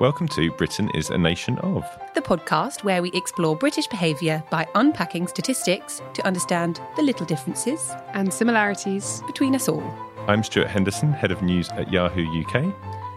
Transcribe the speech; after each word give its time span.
Welcome 0.00 0.26
to 0.28 0.50
Britain 0.50 0.90
is 0.92 1.10
a 1.10 1.16
Nation 1.16 1.56
of. 1.60 1.84
the 2.16 2.20
podcast 2.20 2.82
where 2.82 3.00
we 3.00 3.12
explore 3.12 3.54
British 3.54 3.86
behaviour 3.86 4.42
by 4.50 4.66
unpacking 4.74 5.28
statistics 5.28 6.02
to 6.14 6.26
understand 6.26 6.80
the 6.96 7.02
little 7.02 7.24
differences 7.24 7.92
and 8.12 8.34
similarities. 8.34 9.22
between 9.28 9.54
us 9.54 9.68
all. 9.68 9.84
I'm 10.26 10.42
Stuart 10.42 10.66
Henderson, 10.66 11.12
Head 11.12 11.30
of 11.30 11.42
News 11.42 11.68
at 11.70 11.92
Yahoo 11.92 12.26
UK. 12.42 12.74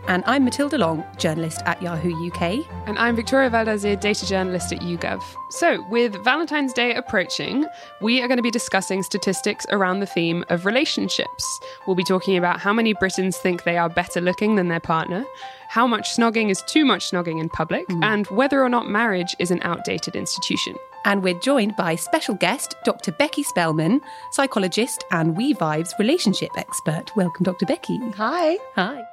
And 0.07 0.23
I'm 0.25 0.45
Matilda 0.45 0.77
Long, 0.77 1.03
journalist 1.17 1.61
at 1.65 1.81
Yahoo 1.81 2.27
UK. 2.27 2.65
And 2.87 2.97
I'm 2.97 3.13
Victoria 3.13 3.49
Waldersee, 3.49 3.99
data 3.99 4.25
journalist 4.25 4.71
at 4.71 4.79
YouGov. 4.79 5.21
So, 5.49 5.85
with 5.89 6.15
Valentine's 6.23 6.71
Day 6.71 6.95
approaching, 6.95 7.65
we 7.99 8.21
are 8.21 8.27
going 8.29 8.37
to 8.37 8.43
be 8.43 8.49
discussing 8.49 9.03
statistics 9.03 9.65
around 9.69 9.99
the 9.99 10.05
theme 10.05 10.45
of 10.47 10.65
relationships. 10.65 11.59
We'll 11.85 11.97
be 11.97 12.05
talking 12.05 12.37
about 12.37 12.61
how 12.61 12.71
many 12.71 12.93
Britons 12.93 13.35
think 13.35 13.65
they 13.65 13.77
are 13.77 13.89
better 13.89 14.21
looking 14.21 14.55
than 14.55 14.69
their 14.69 14.79
partner, 14.79 15.25
how 15.67 15.85
much 15.85 16.15
snogging 16.15 16.49
is 16.49 16.61
too 16.67 16.85
much 16.85 17.11
snogging 17.11 17.41
in 17.41 17.49
public, 17.49 17.85
mm. 17.89 18.01
and 18.01 18.27
whether 18.27 18.63
or 18.63 18.69
not 18.69 18.87
marriage 18.87 19.35
is 19.39 19.51
an 19.51 19.59
outdated 19.63 20.15
institution. 20.15 20.77
And 21.03 21.21
we're 21.21 21.39
joined 21.39 21.75
by 21.75 21.95
special 21.95 22.35
guest 22.35 22.75
Dr. 22.85 23.11
Becky 23.11 23.43
Spelman, 23.43 23.99
psychologist 24.31 25.03
and 25.11 25.35
We-Vibe's 25.35 25.93
relationship 25.99 26.51
expert. 26.55 27.13
Welcome, 27.17 27.43
Dr. 27.43 27.65
Becky. 27.65 27.97
Hi. 28.11 28.57
Hi. 28.75 29.03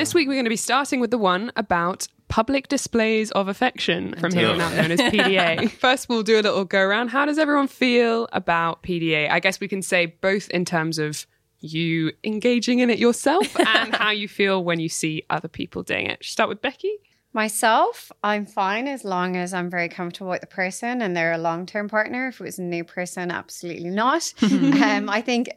This 0.00 0.14
week, 0.14 0.28
we're 0.28 0.34
going 0.34 0.46
to 0.46 0.48
be 0.48 0.56
starting 0.56 0.98
with 1.00 1.10
the 1.10 1.18
one 1.18 1.52
about 1.56 2.08
public 2.28 2.68
displays 2.68 3.30
of 3.32 3.48
affection 3.48 4.14
from 4.18 4.32
here 4.32 4.48
on 4.48 4.58
out 4.58 4.74
known 4.74 4.92
as 4.92 4.98
PDA. 4.98 5.70
First, 5.78 6.08
we'll 6.08 6.22
do 6.22 6.36
a 6.36 6.40
little 6.40 6.64
go 6.64 6.80
around. 6.80 7.08
How 7.08 7.26
does 7.26 7.36
everyone 7.38 7.68
feel 7.68 8.26
about 8.32 8.82
PDA? 8.82 9.30
I 9.30 9.40
guess 9.40 9.60
we 9.60 9.68
can 9.68 9.82
say 9.82 10.06
both 10.06 10.48
in 10.48 10.64
terms 10.64 10.98
of 10.98 11.26
you 11.60 12.12
engaging 12.24 12.78
in 12.78 12.88
it 12.88 12.98
yourself 12.98 13.54
and 13.60 13.94
how 13.94 14.10
you 14.10 14.26
feel 14.26 14.64
when 14.64 14.80
you 14.80 14.88
see 14.88 15.26
other 15.28 15.48
people 15.48 15.82
doing 15.82 16.06
it. 16.06 16.24
Should 16.24 16.30
we 16.30 16.32
start 16.32 16.48
with 16.48 16.62
Becky. 16.62 16.96
Myself, 17.34 18.10
I'm 18.24 18.46
fine 18.46 18.88
as 18.88 19.04
long 19.04 19.36
as 19.36 19.52
I'm 19.52 19.68
very 19.68 19.90
comfortable 19.90 20.30
with 20.30 20.40
the 20.40 20.46
person 20.46 21.02
and 21.02 21.14
they're 21.14 21.32
a 21.32 21.38
long 21.38 21.66
term 21.66 21.90
partner. 21.90 22.28
If 22.28 22.40
it 22.40 22.44
was 22.44 22.58
a 22.58 22.62
new 22.62 22.84
person, 22.84 23.30
absolutely 23.30 23.90
not. 23.90 24.32
um, 24.42 25.10
I 25.10 25.20
think. 25.20 25.50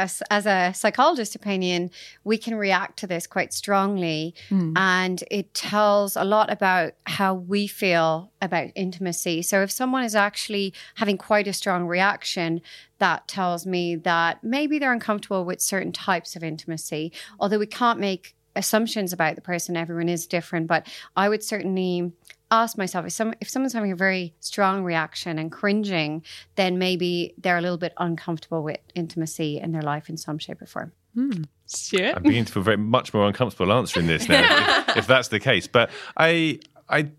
As, 0.00 0.22
as 0.30 0.46
a 0.46 0.72
psychologist 0.74 1.34
opinion, 1.34 1.90
we 2.24 2.38
can 2.38 2.54
react 2.54 2.98
to 3.00 3.06
this 3.06 3.26
quite 3.26 3.52
strongly, 3.52 4.34
hmm. 4.48 4.72
and 4.76 5.22
it 5.30 5.52
tells 5.52 6.16
a 6.16 6.24
lot 6.24 6.50
about 6.50 6.92
how 7.04 7.34
we 7.34 7.66
feel 7.66 8.32
about 8.40 8.68
intimacy. 8.74 9.42
So, 9.42 9.62
if 9.62 9.70
someone 9.70 10.04
is 10.04 10.14
actually 10.14 10.72
having 10.94 11.18
quite 11.18 11.46
a 11.46 11.52
strong 11.52 11.86
reaction, 11.86 12.62
that 12.98 13.28
tells 13.28 13.66
me 13.66 13.96
that 13.96 14.42
maybe 14.42 14.78
they're 14.78 14.92
uncomfortable 14.92 15.44
with 15.44 15.60
certain 15.60 15.92
types 15.92 16.36
of 16.36 16.42
intimacy. 16.42 17.12
Although 17.38 17.58
we 17.58 17.66
can't 17.66 17.98
make 17.98 18.34
assumptions 18.56 19.12
about 19.12 19.36
the 19.36 19.40
person, 19.40 19.76
everyone 19.76 20.08
is 20.08 20.26
different. 20.26 20.66
But 20.66 20.86
I 21.16 21.28
would 21.28 21.42
certainly 21.42 22.12
ask 22.50 22.76
myself 22.76 23.06
if 23.06 23.12
some 23.12 23.34
if 23.40 23.48
someone's 23.48 23.72
having 23.72 23.92
a 23.92 23.96
very 23.96 24.34
strong 24.40 24.82
reaction 24.82 25.38
and 25.38 25.52
cringing, 25.52 26.24
then 26.56 26.78
maybe 26.78 27.34
they're 27.38 27.58
a 27.58 27.60
little 27.60 27.78
bit 27.78 27.92
uncomfortable 27.98 28.62
with 28.62 28.78
intimacy 28.94 29.58
in 29.58 29.72
their 29.72 29.82
life 29.82 30.08
in 30.08 30.16
some 30.16 30.38
shape 30.38 30.60
or 30.62 30.66
form. 30.66 30.92
Hmm. 31.14 31.42
Stuart. 31.66 32.16
I'm 32.16 32.22
beginning 32.22 32.46
to 32.46 32.52
feel 32.52 32.62
very 32.62 32.76
much 32.76 33.14
more 33.14 33.26
uncomfortable 33.26 33.72
answering 33.72 34.06
this 34.06 34.28
now, 34.28 34.84
if, 34.88 34.96
if 34.98 35.06
that's 35.06 35.28
the 35.28 35.38
case. 35.38 35.68
But 35.68 35.90
I, 36.16 36.58
I, 36.88 37.10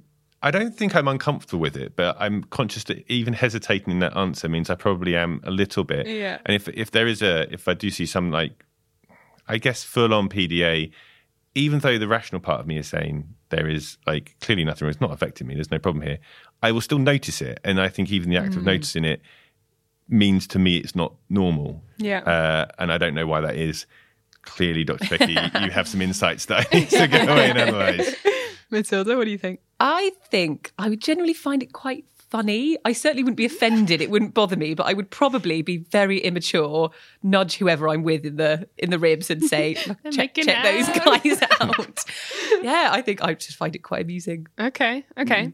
I 0.41 0.51
don't 0.51 0.75
think 0.75 0.95
I'm 0.95 1.07
uncomfortable 1.07 1.61
with 1.61 1.77
it, 1.77 1.95
but 1.95 2.17
I'm 2.19 2.43
conscious 2.45 2.83
that 2.85 3.05
even 3.09 3.33
hesitating 3.33 3.93
in 3.93 3.99
that 3.99 4.15
answer 4.17 4.49
means 4.49 4.69
I 4.69 4.75
probably 4.75 5.15
am 5.15 5.39
a 5.43 5.51
little 5.51 5.83
bit. 5.83 6.07
Yeah. 6.07 6.39
And 6.45 6.55
if 6.55 6.67
if 6.69 6.91
there 6.91 7.07
is 7.07 7.21
a, 7.21 7.51
if 7.53 7.67
I 7.67 7.73
do 7.73 7.89
see 7.89 8.05
some 8.05 8.31
like, 8.31 8.65
I 9.47 9.57
guess 9.57 9.83
full 9.83 10.13
on 10.13 10.27
PDA, 10.27 10.91
even 11.55 11.79
though 11.79 11.97
the 11.97 12.07
rational 12.07 12.39
part 12.39 12.59
of 12.59 12.67
me 12.67 12.77
is 12.77 12.87
saying 12.87 13.35
there 13.49 13.67
is 13.67 13.97
like 14.07 14.35
clearly 14.39 14.63
nothing, 14.63 14.87
it's 14.87 15.01
not 15.01 15.11
affecting 15.11 15.47
me. 15.47 15.55
There's 15.55 15.71
no 15.71 15.79
problem 15.79 16.03
here. 16.03 16.19
I 16.63 16.71
will 16.71 16.81
still 16.81 16.99
notice 16.99 17.41
it, 17.41 17.59
and 17.63 17.81
I 17.81 17.89
think 17.89 18.11
even 18.11 18.29
the 18.29 18.37
act 18.37 18.55
of 18.55 18.63
noticing 18.63 19.03
it 19.05 19.21
means 20.07 20.47
to 20.47 20.59
me 20.59 20.77
it's 20.77 20.95
not 20.95 21.13
normal. 21.29 21.83
Yeah. 21.97 22.19
Uh, 22.19 22.67
and 22.79 22.91
I 22.91 22.97
don't 22.97 23.13
know 23.13 23.27
why 23.27 23.41
that 23.41 23.55
is. 23.55 23.85
Clearly, 24.43 24.83
Dr. 24.83 25.07
Becky, 25.07 25.33
you 25.33 25.69
have 25.69 25.87
some 25.87 26.01
insights 26.01 26.45
that 26.47 26.65
I 26.65 26.75
need 26.75 26.89
to 26.89 27.07
go 27.07 27.19
away 27.19 27.51
and 27.51 27.59
analyse. 27.59 28.15
Matilda, 28.71 29.15
what 29.15 29.25
do 29.25 29.29
you 29.31 29.37
think? 29.37 29.59
I 29.79 30.11
think 30.29 30.73
I 30.79 30.89
would 30.89 30.99
generally 30.99 31.33
find 31.33 31.61
it 31.61 31.73
quite 31.73 32.05
funny. 32.31 32.77
I 32.85 32.93
certainly 32.93 33.23
wouldn't 33.23 33.37
be 33.37 33.45
offended. 33.45 34.01
It 34.01 34.09
wouldn't 34.09 34.33
bother 34.33 34.55
me, 34.55 34.73
but 34.73 34.87
I 34.87 34.93
would 34.93 35.11
probably 35.11 35.61
be 35.61 35.77
very 35.77 36.17
immature, 36.19 36.89
nudge 37.21 37.57
whoever 37.57 37.89
I'm 37.89 38.03
with 38.03 38.25
in 38.25 38.37
the 38.37 38.67
in 38.77 38.89
the 38.89 38.97
ribs 38.97 39.29
and 39.29 39.43
say, 39.43 39.77
"Look, 39.87 39.97
check, 40.11 40.33
check 40.33 40.63
those 40.63 40.87
guys 41.05 41.43
out. 41.61 42.03
yeah, 42.63 42.89
I 42.91 43.01
think 43.01 43.21
I 43.21 43.35
just 43.35 43.57
find 43.57 43.75
it 43.75 43.79
quite 43.79 44.01
amusing. 44.01 44.47
Okay, 44.59 45.05
okay. 45.17 45.47
Mm. 45.47 45.53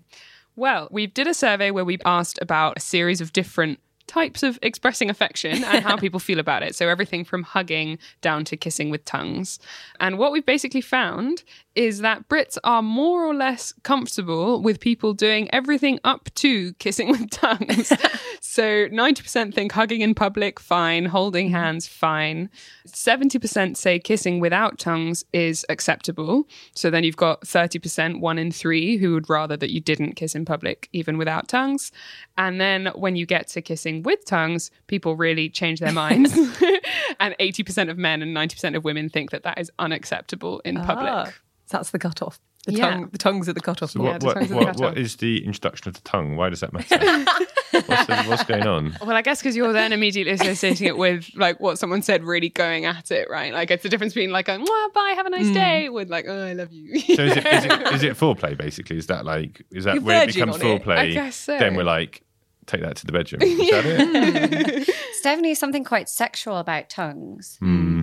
Well, 0.56 0.88
we 0.90 1.08
did 1.08 1.28
a 1.28 1.34
survey 1.34 1.72
where 1.72 1.86
we 1.86 1.98
asked 2.06 2.40
about 2.42 2.78
a 2.78 2.80
series 2.80 3.22
of 3.22 3.34
different 3.34 3.80
types 4.08 4.42
of 4.42 4.58
expressing 4.62 5.10
affection 5.10 5.64
and 5.64 5.84
how 5.84 5.98
people 6.06 6.20
feel 6.20 6.40
about 6.40 6.64
it. 6.64 6.76
So 6.76 6.90
everything 6.90 7.24
from 7.24 7.44
hugging 7.44 8.00
down 8.22 8.46
to 8.46 8.58
kissing 8.58 8.90
with 8.90 9.06
tongues. 9.06 9.60
And 10.00 10.18
what 10.18 10.32
we've 10.32 10.46
basically 10.46 10.82
found 10.82 11.44
is 11.78 12.00
that 12.00 12.28
Brits 12.28 12.58
are 12.64 12.82
more 12.82 13.24
or 13.24 13.36
less 13.36 13.72
comfortable 13.84 14.64
with 14.64 14.80
people 14.80 15.14
doing 15.14 15.48
everything 15.54 16.00
up 16.04 16.30
to 16.34 16.74
kissing 16.74 17.10
with 17.10 17.30
tongues. 17.30 17.94
so 18.42 18.88
90% 18.88 19.54
think 19.54 19.72
hugging 19.72 20.02
in 20.02 20.16
public, 20.16 20.60
fine, 20.60 21.06
holding 21.06 21.48
mm-hmm. 21.48 21.56
hands, 21.56 21.88
fine. 21.88 22.50
70% 22.88 23.78
say 23.78 24.00
kissing 24.00 24.40
without 24.40 24.80
tongues 24.80 25.24
is 25.34 25.66
acceptable. 25.70 26.48
So 26.74 26.90
then 26.90 27.04
you've 27.04 27.16
got 27.16 27.42
30%, 27.42 28.22
one 28.22 28.40
in 28.40 28.52
three, 28.52 28.98
who 28.98 29.14
would 29.14 29.30
rather 29.30 29.56
that 29.56 29.70
you 29.70 29.80
didn't 29.80 30.14
kiss 30.14 30.34
in 30.34 30.46
public, 30.46 30.90
even 30.94 31.20
without 31.20 31.48
tongues. 31.48 31.92
And 32.40 32.60
then 32.60 32.88
when 32.96 33.16
you 33.16 33.28
get 33.28 33.50
to 33.50 33.62
kissing 33.62 34.02
with 34.02 34.26
tongues, 34.26 34.72
people 34.88 35.16
really 35.16 35.48
change 35.48 35.80
their 35.80 35.94
minds. 35.94 36.36
and 37.20 37.36
80% 37.40 37.92
of 37.92 38.00
men 38.00 38.24
and 38.24 38.36
90% 38.36 38.76
of 38.76 38.84
women 38.84 39.10
think 39.10 39.30
that 39.30 39.44
that 39.44 39.60
is 39.60 39.72
unacceptable 39.78 40.60
in 40.66 40.82
public. 40.82 41.12
Ah. 41.12 41.32
That's 41.70 41.92
the 41.92 42.00
cutoff. 42.00 42.40
The 42.66 42.74
Yeah. 42.74 42.90
tongue, 42.90 43.10
the 43.12 43.18
tongues 43.18 43.50
at 43.50 43.56
the 43.56 43.62
cutoff. 43.62 43.92
So 43.92 44.02
what, 44.02 44.20
the 44.20 44.26
what, 44.26 44.34
tongues 44.34 44.46
of 44.46 44.50
the 44.50 44.56
what, 44.56 44.66
cutoff. 44.68 44.82
what 44.82 44.98
is 44.98 45.18
the 45.18 45.46
introduction 45.46 45.88
of 45.88 45.96
the 45.96 46.02
tongue? 46.02 46.36
Why 46.36 46.50
does 46.50 46.60
that 46.60 46.74
matter? 46.74 46.98
what's, 47.72 48.06
the, 48.06 48.24
what's 48.28 48.44
going 48.44 48.68
on? 48.68 48.98
Well, 49.02 49.16
I 49.16 49.22
guess 49.22 49.40
because 49.40 49.56
you're 49.56 49.74
then 49.74 49.94
immediately 49.94 50.34
associating 50.34 50.88
it 50.88 50.98
with 50.98 51.30
like 51.36 51.60
what 51.60 51.80
someone 51.80 52.02
said, 52.02 52.24
really 52.24 52.50
going 52.50 52.86
at 52.86 53.12
it, 53.12 53.30
right? 53.30 53.54
Like 53.54 53.72
it's 53.72 53.84
the 53.84 53.90
difference 53.90 54.14
between 54.14 54.32
like 54.32 54.48
going, 54.48 54.66
"Mwah, 54.66 54.94
bye, 54.94 55.14
have 55.16 55.26
a 55.26 55.30
nice 55.30 55.48
mm. 55.48 55.54
day," 55.54 55.90
with 55.90 56.10
like, 56.10 56.26
"Oh, 56.28 56.46
I 56.46 56.54
love 56.54 56.72
you." 56.72 57.00
So 57.00 57.24
is 57.24 57.38
it, 57.38 57.46
is 57.46 57.66
it 57.66 57.94
is 57.94 58.04
it 58.04 58.14
foreplay 58.18 58.58
basically? 58.58 58.98
Is 58.98 59.08
that 59.08 59.26
like 59.26 59.64
is 59.72 59.86
that 59.86 59.96
You're 59.96 60.04
where 60.04 60.24
it 60.24 60.34
becomes 60.34 60.56
on 60.56 60.62
it. 60.62 60.84
foreplay? 60.84 60.98
I 60.98 61.10
guess 61.12 61.36
so. 61.36 61.58
Then 61.58 61.76
we're 61.76 61.84
like, 61.84 62.24
take 62.66 62.82
that 62.82 62.98
to 62.98 63.06
the 63.06 63.12
bedroom. 63.12 63.42
Is 63.44 63.70
that 63.70 63.86
it? 63.86 64.90
It's 64.90 65.22
definitely 65.22 65.56
something 65.56 65.84
quite 65.84 66.10
sexual 66.10 66.58
about 66.58 66.90
tongues. 66.90 67.58
Hmm. 67.60 68.02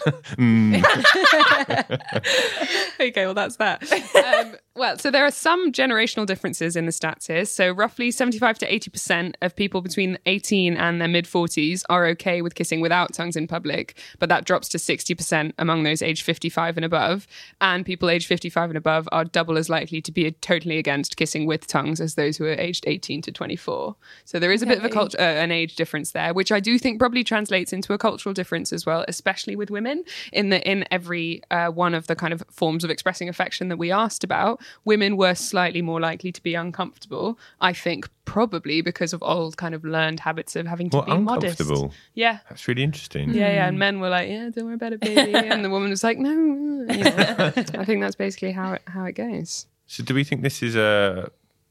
okay, 3.00 3.24
well, 3.24 3.34
that's 3.34 3.56
that. 3.56 3.82
Um, 3.92 4.56
well, 4.74 4.96
so 4.96 5.10
there 5.10 5.26
are 5.26 5.30
some 5.30 5.70
generational 5.70 6.24
differences 6.24 6.76
in 6.76 6.86
the 6.86 6.92
stats 6.92 7.26
here. 7.26 7.44
So, 7.44 7.72
roughly 7.72 8.10
75 8.10 8.56
to 8.58 8.66
80% 8.66 9.34
of 9.42 9.54
people 9.54 9.82
between 9.82 10.18
18 10.24 10.78
and 10.78 10.98
their 10.98 11.08
mid 11.08 11.26
40s 11.26 11.82
are 11.90 12.06
okay 12.06 12.40
with 12.40 12.54
kissing 12.54 12.80
without 12.80 13.12
tongues 13.12 13.36
in 13.36 13.46
public, 13.46 13.98
but 14.18 14.30
that 14.30 14.46
drops 14.46 14.70
to 14.70 14.78
60% 14.78 15.52
among 15.58 15.82
those 15.82 16.00
aged 16.00 16.22
55 16.22 16.78
and 16.78 16.86
above. 16.86 17.26
And 17.60 17.84
people 17.84 18.08
aged 18.08 18.26
55 18.26 18.70
and 18.70 18.78
above 18.78 19.06
are 19.12 19.26
double 19.26 19.58
as 19.58 19.68
likely 19.68 20.00
to 20.00 20.10
be 20.10 20.30
totally 20.30 20.78
against 20.78 21.18
kissing 21.18 21.44
with 21.44 21.66
tongues 21.66 22.00
as 22.00 22.14
those 22.14 22.38
who 22.38 22.46
are 22.46 22.52
aged 22.52 22.84
18 22.86 23.20
to 23.22 23.32
24. 23.32 23.94
So, 24.24 24.38
there 24.38 24.52
is 24.52 24.62
a 24.62 24.66
bit 24.66 24.78
of 24.78 24.84
a 24.86 24.88
culture, 24.88 25.18
uh, 25.20 25.22
an 25.22 25.52
age 25.52 25.76
difference 25.76 26.12
there, 26.12 26.32
which 26.32 26.50
I 26.50 26.60
do 26.60 26.78
think 26.78 26.98
probably 26.98 27.24
translates 27.24 27.74
into 27.74 27.92
a 27.92 27.98
cultural 27.98 28.32
difference 28.32 28.72
as 28.72 28.86
well, 28.86 29.04
especially 29.06 29.54
with 29.54 29.70
women 29.70 30.02
in 30.32 30.48
the 30.48 30.66
in 30.66 30.86
every 30.90 31.42
uh, 31.50 31.68
one 31.68 31.92
of 31.92 32.06
the 32.06 32.16
kind 32.16 32.32
of 32.32 32.42
forms 32.50 32.84
of 32.84 32.90
expressing 32.90 33.28
affection 33.28 33.68
that 33.68 33.76
we 33.76 33.92
asked 33.92 34.24
about. 34.24 34.61
Women 34.84 35.16
were 35.16 35.34
slightly 35.34 35.82
more 35.82 36.00
likely 36.00 36.32
to 36.32 36.42
be 36.42 36.54
uncomfortable. 36.54 37.38
I 37.60 37.72
think 37.72 38.08
probably 38.24 38.80
because 38.80 39.12
of 39.12 39.22
old 39.22 39.56
kind 39.56 39.74
of 39.74 39.84
learned 39.84 40.20
habits 40.20 40.56
of 40.56 40.66
having 40.66 40.90
to 40.90 40.98
Well, 40.98 41.06
be 41.06 41.18
modest. 41.18 41.60
Yeah. 42.14 42.38
That's 42.48 42.66
really 42.68 42.82
interesting. 42.82 43.34
Yeah, 43.34 43.52
yeah, 43.52 43.68
and 43.68 43.78
men 43.78 44.00
were 44.00 44.08
like, 44.08 44.28
"Yeah, 44.28 44.50
don't 44.50 44.64
worry 44.66 44.74
about 44.74 44.92
it, 44.92 45.00
baby," 45.00 45.34
and 45.48 45.64
the 45.64 45.70
woman 45.70 45.90
was 45.90 46.04
like, 46.04 46.18
"No." 46.18 46.30
you 46.88 47.04
know. 47.04 47.52
I 47.78 47.84
think 47.84 48.00
that's 48.00 48.16
basically 48.16 48.52
how 48.52 48.72
it 48.74 48.82
how 48.86 49.04
it 49.04 49.12
goes. 49.12 49.66
So, 49.86 50.02
do 50.02 50.14
we 50.14 50.24
think 50.24 50.42
this 50.42 50.62
is 50.62 50.74
a 50.74 51.30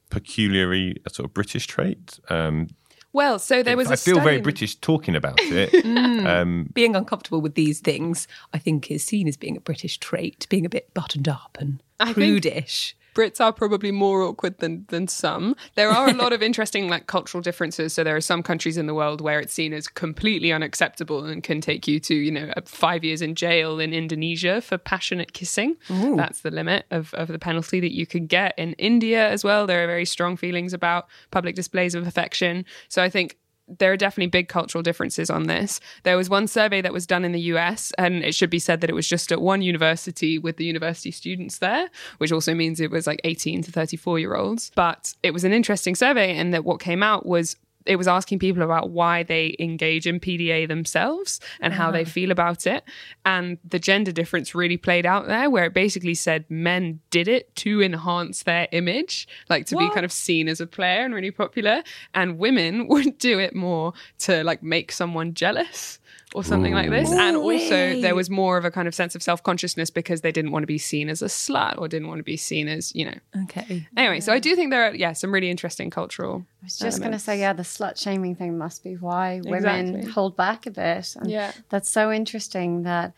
peculiarly 0.09 0.97
a 1.05 1.09
sort 1.09 1.25
of 1.25 1.33
British 1.33 1.67
trait? 1.67 2.19
Um, 2.29 2.67
Well, 3.13 3.39
so 3.39 3.61
there 3.63 3.75
was. 3.75 3.89
I 3.89 3.95
a 3.95 3.97
feel 3.97 4.19
very 4.21 4.39
British 4.39 4.75
talking 4.75 5.15
about 5.15 5.39
it. 5.41 5.71
Mm. 5.71 6.25
um, 6.25 6.69
Being 6.73 6.95
uncomfortable 6.95 7.41
with 7.41 7.55
these 7.55 7.79
things, 7.79 8.27
I 8.53 8.57
think, 8.57 8.89
is 8.91 9.03
seen 9.03 9.27
as 9.27 9.37
being 9.37 9.57
a 9.57 9.61
British 9.61 9.97
trait, 9.97 10.47
being 10.49 10.65
a 10.65 10.69
bit 10.69 10.93
buttoned 10.93 11.27
up 11.27 11.57
and 11.59 11.81
I 12.01 12.13
prudish. 12.13 12.95
Brits 13.13 13.41
are 13.41 13.51
probably 13.51 13.91
more 13.91 14.21
awkward 14.21 14.59
than 14.59 14.85
than 14.87 15.07
some. 15.07 15.55
There 15.75 15.89
are 15.89 16.09
a 16.09 16.13
lot 16.13 16.31
of 16.31 16.41
interesting 16.41 16.87
like 16.87 17.07
cultural 17.07 17.41
differences. 17.41 17.93
So 17.93 18.05
there 18.05 18.15
are 18.15 18.21
some 18.21 18.41
countries 18.41 18.77
in 18.77 18.87
the 18.87 18.93
world 18.93 19.19
where 19.19 19.41
it's 19.41 19.53
seen 19.53 19.73
as 19.73 19.89
completely 19.89 20.53
unacceptable 20.53 21.25
and 21.25 21.43
can 21.43 21.59
take 21.59 21.89
you 21.89 21.99
to 21.99 22.15
you 22.15 22.31
know 22.31 22.53
uh, 22.55 22.61
five 22.65 23.03
years 23.03 23.21
in 23.21 23.35
jail 23.35 23.81
in 23.81 23.93
Indonesia 23.93 24.61
for 24.61 24.77
passionate 24.77 25.33
kissing. 25.33 25.75
That's 26.15 26.39
the 26.41 26.51
limit 26.51 26.85
of 26.89 27.13
of 27.15 27.27
the 27.27 27.39
penalty 27.39 27.81
that 27.81 27.91
you 27.93 28.07
could 28.07 28.29
get. 28.29 28.53
In 28.57 28.73
India 28.73 29.29
as 29.29 29.43
well, 29.43 29.67
there 29.67 29.83
are 29.83 29.87
very 29.87 30.05
strong 30.05 30.37
feelings 30.37 30.71
about 30.73 31.07
public 31.31 31.55
displays 31.55 31.93
of 31.95 32.07
affection. 32.07 32.63
So 32.87 33.03
I 33.03 33.09
think 33.09 33.37
there 33.67 33.91
are 33.91 33.97
definitely 33.97 34.29
big 34.29 34.47
cultural 34.47 34.81
differences 34.81 35.29
on 35.29 35.43
this. 35.43 35.79
There 36.03 36.17
was 36.17 36.29
one 36.29 36.47
survey 36.47 36.81
that 36.81 36.93
was 36.93 37.07
done 37.07 37.23
in 37.23 37.31
the 37.31 37.41
US, 37.53 37.91
and 37.97 38.23
it 38.23 38.35
should 38.35 38.49
be 38.49 38.59
said 38.59 38.81
that 38.81 38.89
it 38.89 38.93
was 38.93 39.07
just 39.07 39.31
at 39.31 39.41
one 39.41 39.61
university 39.61 40.37
with 40.37 40.57
the 40.57 40.65
university 40.65 41.11
students 41.11 41.59
there, 41.59 41.89
which 42.17 42.31
also 42.31 42.53
means 42.53 42.79
it 42.79 42.91
was 42.91 43.07
like 43.07 43.21
18 43.23 43.63
to 43.63 43.71
34 43.71 44.19
year 44.19 44.35
olds. 44.35 44.71
But 44.75 45.13
it 45.23 45.31
was 45.31 45.43
an 45.43 45.53
interesting 45.53 45.95
survey, 45.95 46.35
and 46.35 46.53
that 46.53 46.65
what 46.65 46.79
came 46.79 47.03
out 47.03 47.25
was 47.25 47.55
it 47.85 47.95
was 47.95 48.07
asking 48.07 48.39
people 48.39 48.63
about 48.63 48.89
why 48.89 49.23
they 49.23 49.55
engage 49.59 50.07
in 50.07 50.19
PDA 50.19 50.67
themselves 50.67 51.39
and 51.59 51.73
how 51.73 51.91
they 51.91 52.01
uh-huh. 52.01 52.11
feel 52.11 52.31
about 52.31 52.67
it. 52.67 52.83
And 53.25 53.57
the 53.67 53.79
gender 53.79 54.11
difference 54.11 54.53
really 54.55 54.77
played 54.77 55.05
out 55.05 55.27
there, 55.27 55.49
where 55.49 55.65
it 55.65 55.73
basically 55.73 56.15
said 56.15 56.45
men 56.49 56.99
did 57.09 57.27
it 57.27 57.55
to 57.57 57.81
enhance 57.81 58.43
their 58.43 58.67
image, 58.71 59.27
like 59.49 59.65
to 59.67 59.77
be 59.77 59.89
kind 59.89 60.05
of 60.05 60.11
seen 60.11 60.47
as 60.47 60.61
a 60.61 60.67
player 60.67 61.03
and 61.03 61.13
really 61.13 61.31
popular. 61.31 61.83
And 62.13 62.37
women 62.37 62.87
would 62.89 63.17
do 63.17 63.39
it 63.39 63.55
more 63.55 63.93
to 64.19 64.43
like 64.43 64.63
make 64.63 64.91
someone 64.91 65.33
jealous 65.33 65.99
or 66.33 66.43
something 66.43 66.73
like 66.73 66.89
this. 66.89 67.11
And 67.11 67.35
also, 67.37 67.99
there 68.01 68.15
was 68.15 68.29
more 68.29 68.57
of 68.57 68.65
a 68.65 68.71
kind 68.71 68.87
of 68.87 68.95
sense 68.95 69.15
of 69.15 69.23
self 69.23 69.43
consciousness 69.43 69.89
because 69.89 70.21
they 70.21 70.31
didn't 70.31 70.51
want 70.51 70.63
to 70.63 70.67
be 70.67 70.77
seen 70.77 71.09
as 71.09 71.21
a 71.21 71.25
slut 71.25 71.77
or 71.77 71.87
didn't 71.87 72.07
want 72.07 72.19
to 72.19 72.23
be 72.23 72.37
seen 72.37 72.67
as, 72.67 72.93
you 72.95 73.05
know. 73.05 73.17
Okay. 73.43 73.87
Anyway, 73.97 74.19
so 74.19 74.31
I 74.31 74.39
do 74.39 74.55
think 74.55 74.71
there 74.71 74.89
are, 74.89 74.95
yeah, 74.95 75.13
some 75.13 75.33
really 75.33 75.49
interesting 75.49 75.89
cultural. 75.89 76.45
I 76.61 76.65
was 76.65 76.77
just 76.77 76.99
going 76.99 77.11
to 77.11 77.19
say, 77.19 77.39
yeah, 77.39 77.53
the 77.53 77.63
slut 77.63 78.01
shaming 78.01 78.35
thing 78.35 78.57
must 78.57 78.83
be 78.83 78.95
why 78.95 79.41
women 79.43 79.89
Exactly. 79.95 80.11
hold 80.11 80.37
back 80.37 80.65
a 80.65 80.71
bit. 80.71 81.15
And 81.15 81.29
Yeah. 81.29 81.51
That's 81.69 81.91
so 81.91 82.11
interesting 82.11 82.83
that 82.83 83.13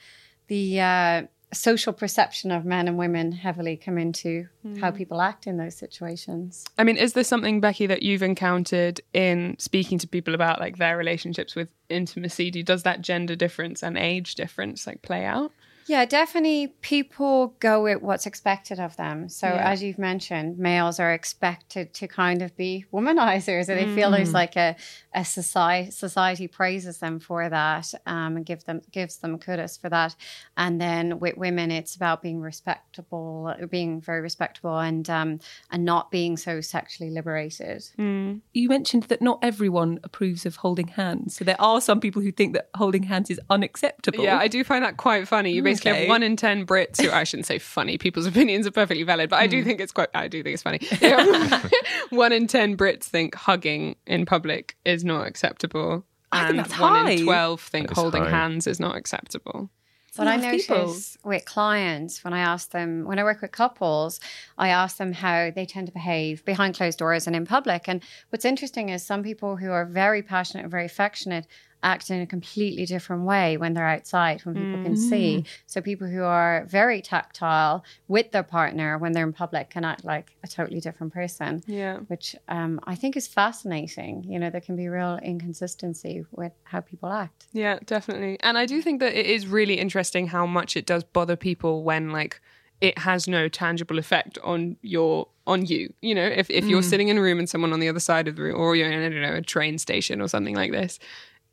the 0.48 0.80
uh, 0.82 1.24
social 1.54 1.94
perception 1.94 2.52
of 2.52 2.66
men 2.66 2.88
and 2.88 2.98
women 2.98 3.32
heavily 3.32 3.78
come 3.78 3.98
into 3.98 4.48
how 4.80 4.92
Hmm. 4.92 4.98
people 4.98 5.22
act 5.22 5.46
in 5.48 5.58
those 5.58 5.76
situations. 5.76 6.66
I 6.78 6.84
mean, 6.84 6.98
is 6.98 7.14
there 7.14 7.24
something, 7.24 7.60
Becky, 7.60 7.86
that 7.88 8.04
you've 8.04 8.24
encountered 8.24 9.02
in 9.14 9.56
speaking 9.60 9.98
to 10.00 10.08
people 10.08 10.34
about 10.36 10.60
like 10.60 10.78
their 10.78 10.98
relationships 10.98 11.56
with 11.56 11.70
intimacy? 11.90 12.50
Do, 12.52 12.64
does 12.64 12.84
that 12.84 13.02
gender 13.02 13.36
difference 13.36 13.84
and 13.84 13.98
age 13.98 14.36
difference 14.36 14.88
like 14.88 15.02
play 15.02 15.26
out? 15.26 15.52
Yeah, 15.86 16.06
definitely 16.06 16.68
people 16.80 17.56
go 17.60 17.84
with 17.84 18.02
what's 18.02 18.26
expected 18.26 18.80
of 18.80 18.96
them. 18.96 19.28
So, 19.28 19.48
Yeah. 19.48 19.70
as 19.70 19.84
you've 19.84 20.00
mentioned, 20.00 20.58
males 20.58 20.98
are 20.98 21.12
expected 21.14 21.94
to 21.96 22.08
kind 22.08 22.42
of 22.42 22.56
be 22.56 22.86
womanizers, 22.94 23.68
and 23.68 23.78
they 23.78 23.94
feel 23.94 24.10
there's 24.10 24.34
like 24.34 24.56
a, 24.56 24.78
a 25.16 25.24
society 25.24 25.92
society 25.92 26.48
praises 26.48 26.98
them 27.00 27.20
for 27.20 27.48
that 27.50 27.94
um, 28.06 28.38
and 28.38 28.46
give 28.46 28.64
them 28.66 28.82
gives 28.92 29.18
them 29.18 29.38
kudos 29.38 29.78
for 29.78 29.90
that. 29.90 30.16
And 30.58 30.80
then 30.82 31.20
with 31.20 31.38
women, 31.38 31.72
it's 31.72 31.96
about 31.96 32.22
being 32.22 32.42
respectable, 32.42 33.54
being 33.70 34.02
very 34.02 34.22
respectable, 34.22 34.78
and 34.80 35.10
um, 35.10 35.40
and 35.72 35.86
not 35.86 36.12
being 36.12 36.38
so 36.38 36.62
sexually 36.62 37.12
liberated. 37.12 37.84
You 37.98 38.70
mentioned 38.70 39.04
that 39.04 39.22
not 39.22 39.40
everyone 39.42 40.00
approves 40.04 40.46
of 40.46 40.58
holding 40.58 40.88
hands. 40.88 41.36
So 41.36 41.46
there 41.46 41.60
are 41.60 41.80
some 41.82 42.00
people 42.00 42.22
who 42.22 42.32
think 42.32 42.54
that 42.54 42.70
holding 42.76 43.04
hands 43.04 43.30
is 43.30 43.40
unacceptable. 43.50 44.24
Yeah, 44.24 44.38
I 44.38 44.48
do 44.48 44.64
find 44.64 44.84
that 44.84 44.98
quite 44.98 45.28
funny. 45.28 45.52
You 45.52 45.64
basically 45.64 45.92
Okay. 45.92 46.00
have 46.02 46.10
one 46.10 46.24
in 46.24 46.36
ten 46.36 46.66
Brits 46.66 47.02
who 47.02 47.12
I 47.12 47.24
shouldn't 47.24 47.46
say 47.46 47.60
funny. 47.60 47.98
People's 47.98 48.26
opinions 48.34 48.66
are 48.68 48.72
perfectly 48.72 49.04
valid, 49.04 49.30
but 49.30 49.40
I 49.40 49.48
do 49.48 49.64
think 49.64 49.80
it's 49.80 49.92
quite. 49.92 50.10
I 50.14 50.28
do 50.28 50.42
think 50.44 50.54
it's 50.54 50.64
funny. 50.64 50.80
one 52.10 52.32
in 52.32 52.48
ten 52.48 52.76
Brits 52.78 53.04
think 53.06 53.36
hugging 53.36 53.96
in 54.06 54.26
public 54.26 54.76
is 54.86 55.03
not 55.04 55.28
acceptable, 55.28 56.06
I 56.32 56.48
think 56.48 56.50
and 56.52 56.60
that's 56.60 56.80
one 56.80 56.94
high. 57.06 57.12
in 57.12 57.24
twelve 57.26 57.62
think 57.62 57.88
That 57.88 57.94
is 57.94 58.02
holding 58.02 58.24
high. 58.24 58.30
hands 58.30 58.68
is 58.68 58.80
not 58.80 58.96
acceptable. 58.96 59.70
But 60.16 60.28
I 60.28 60.36
lot 60.36 60.46
of 60.46 60.52
people. 60.52 60.78
notice 60.78 61.18
with 61.24 61.44
clients 61.46 62.24
when 62.24 62.34
I 62.34 62.40
ask 62.40 62.70
them, 62.70 63.04
when 63.06 63.18
I 63.18 63.24
work 63.24 63.42
with 63.42 63.52
couples, 63.52 64.20
I 64.60 64.70
ask 64.70 64.98
them 64.98 65.12
how 65.14 65.50
they 65.50 65.66
tend 65.66 65.88
to 65.88 65.94
behave 65.94 66.46
behind 66.46 66.76
closed 66.76 67.00
doors 67.00 67.26
and 67.26 67.36
in 67.36 67.48
public. 67.48 67.88
And 67.88 68.04
what's 68.30 68.46
interesting 68.46 68.90
is 68.90 69.04
some 69.04 69.24
people 69.24 69.58
who 69.58 69.72
are 69.72 69.86
very 69.86 70.22
passionate 70.22 70.64
and 70.64 70.72
very 70.72 70.86
affectionate 70.86 71.48
act 71.84 72.10
in 72.10 72.22
a 72.22 72.26
completely 72.26 72.86
different 72.86 73.24
way 73.24 73.58
when 73.58 73.74
they're 73.74 73.88
outside, 73.88 74.42
when 74.46 74.56
people 74.56 74.84
can 74.84 74.96
see. 74.98 75.44
So 75.68 75.82
people 75.82 76.08
who 76.08 76.24
are 76.24 76.66
very 76.68 77.02
tactile 77.02 77.84
with 78.08 78.32
their 78.32 78.44
partner 78.44 78.98
when 78.98 79.12
they're 79.12 79.26
in 79.26 79.34
public 79.34 79.70
can 79.70 79.86
act 79.86 80.04
like 80.06 80.36
a 80.44 80.48
totally 80.48 80.80
different 80.80 81.14
person. 81.14 81.62
Yeah. 81.68 81.98
Which 82.08 82.36
um, 82.48 82.80
I 82.86 82.96
think 82.96 83.18
is 83.18 83.28
fascinating. 83.28 84.24
You 84.24 84.40
know, 84.40 84.50
there 84.50 84.62
can 84.62 84.76
be 84.76 84.88
real 84.88 85.20
inconsistency 85.22 86.26
with 86.32 86.54
how 86.64 86.80
people 86.80 87.10
act. 87.10 87.48
Yeah, 87.52 87.80
definitely. 87.86 88.38
And 88.42 88.58
I 88.58 88.66
do 88.66 88.82
think 88.82 89.00
that 89.02 89.14
it 89.14 89.26
is 89.26 89.46
really 89.46 89.76
interesting 89.76 90.28
how 90.28 90.46
much 90.46 90.78
it 90.78 90.86
does 90.86 91.04
bother 91.04 91.36
people 91.36 91.84
when 91.84 92.12
like 92.12 92.40
it 92.82 92.98
has 92.98 93.28
no 93.28 93.48
tangible 93.48 93.98
effect 93.98 94.38
on 94.44 94.76
your 94.82 95.28
on 95.48 95.66
you. 95.66 95.94
You 96.02 96.16
know, 96.16 96.26
if 96.26 96.50
if 96.50 96.66
you're 96.66 96.84
sitting 96.84 97.08
in 97.08 97.18
a 97.18 97.22
room 97.22 97.40
and 97.40 97.50
someone 97.50 97.72
on 97.72 97.80
the 97.80 97.88
other 97.88 98.00
side 98.00 98.28
of 98.28 98.36
the 98.36 98.42
room 98.42 98.60
or 98.60 98.76
you're 98.76 98.92
in 98.92 99.00
I 99.00 99.10
don't 99.10 99.22
know, 99.22 99.38
a 99.38 99.42
train 99.42 99.78
station 99.78 100.22
or 100.22 100.28
something 100.28 100.56
like 100.56 100.72
this, 100.72 101.00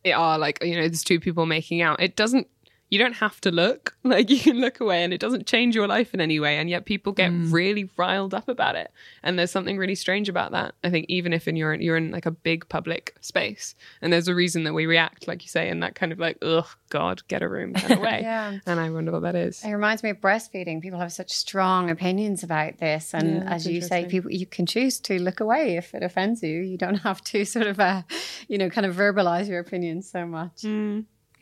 are 0.06 0.38
like, 0.38 0.62
you 0.62 0.75
know, 0.75 0.82
there's 0.82 1.05
two 1.05 1.20
people 1.20 1.47
making 1.47 1.82
out. 1.82 2.00
It 2.00 2.17
doesn't 2.17 2.47
you 2.91 2.99
don't 2.99 3.15
have 3.15 3.41
to 3.43 3.51
look. 3.51 3.95
Like 4.11 4.31
you 4.31 4.41
can 4.41 4.61
look 4.61 4.81
away 4.81 5.05
and 5.05 5.13
it 5.13 5.21
doesn't 5.21 5.47
change 5.47 5.77
your 5.77 5.87
life 5.87 6.15
in 6.15 6.21
any 6.21 6.41
way. 6.41 6.57
And 6.57 6.69
yet 6.69 6.85
people 6.85 7.13
get 7.13 7.31
really 7.33 7.89
riled 7.97 8.35
up 8.35 8.49
about 8.49 8.75
it. 8.75 8.91
And 9.23 9.39
there's 9.39 9.53
something 9.53 9.77
really 9.79 9.95
strange 9.95 10.29
about 10.29 10.51
that. 10.51 10.75
I 10.83 10.91
think 10.91 11.07
even 11.09 11.33
if 11.33 11.47
in 11.47 11.55
you're 11.55 11.75
you're 11.75 11.97
in 11.99 12.11
like 12.11 12.27
a 12.27 12.31
big 12.31 12.69
public 12.69 13.15
space. 13.21 13.77
And 14.03 14.13
there's 14.13 14.27
a 14.27 14.35
reason 14.35 14.65
that 14.65 14.73
we 14.73 14.87
react, 14.87 15.29
like 15.29 15.43
you 15.43 15.49
say, 15.49 15.69
in 15.69 15.81
that 15.81 15.95
kind 15.95 16.11
of 16.13 16.19
like, 16.19 16.39
ugh, 16.43 16.67
God, 16.89 17.23
get 17.29 17.43
a 17.43 17.49
room 17.49 17.75
kind 17.75 17.93
of 17.93 18.01
way. 18.01 18.21
Yeah. 18.23 18.59
And 18.67 18.81
I 18.81 18.91
wonder 18.91 19.13
what 19.13 19.23
that 19.23 19.37
is. 19.37 19.63
It 19.63 19.71
reminds 19.71 20.03
me 20.03 20.11
of 20.11 20.21
breastfeeding. 20.21 20.81
People 20.81 20.99
have 20.99 21.13
such 21.13 21.31
strong 21.31 21.89
opinions 21.91 22.43
about 22.43 22.79
this, 22.79 23.15
and 23.15 23.44
Yeah, 23.44 23.55
as 23.55 23.67
you 23.67 23.81
say, 23.82 24.06
people 24.06 24.32
you 24.32 24.47
can 24.47 24.67
choose 24.67 24.99
to 25.01 25.20
look 25.20 25.39
away 25.41 25.77
if 25.77 25.94
it 25.94 26.03
offends 26.03 26.43
you. 26.43 26.59
You 26.61 26.79
don't 26.79 26.97
have 27.09 27.23
to 27.25 27.44
sort 27.44 27.67
of, 27.69 27.79
uh, 27.79 28.03
you 28.49 28.59
know, 28.59 28.70
kind 28.70 28.87
of 28.87 28.97
verbalize 28.97 29.47
your 29.47 29.61
opinions 29.61 30.11
so 30.11 30.27
much. 30.27 30.65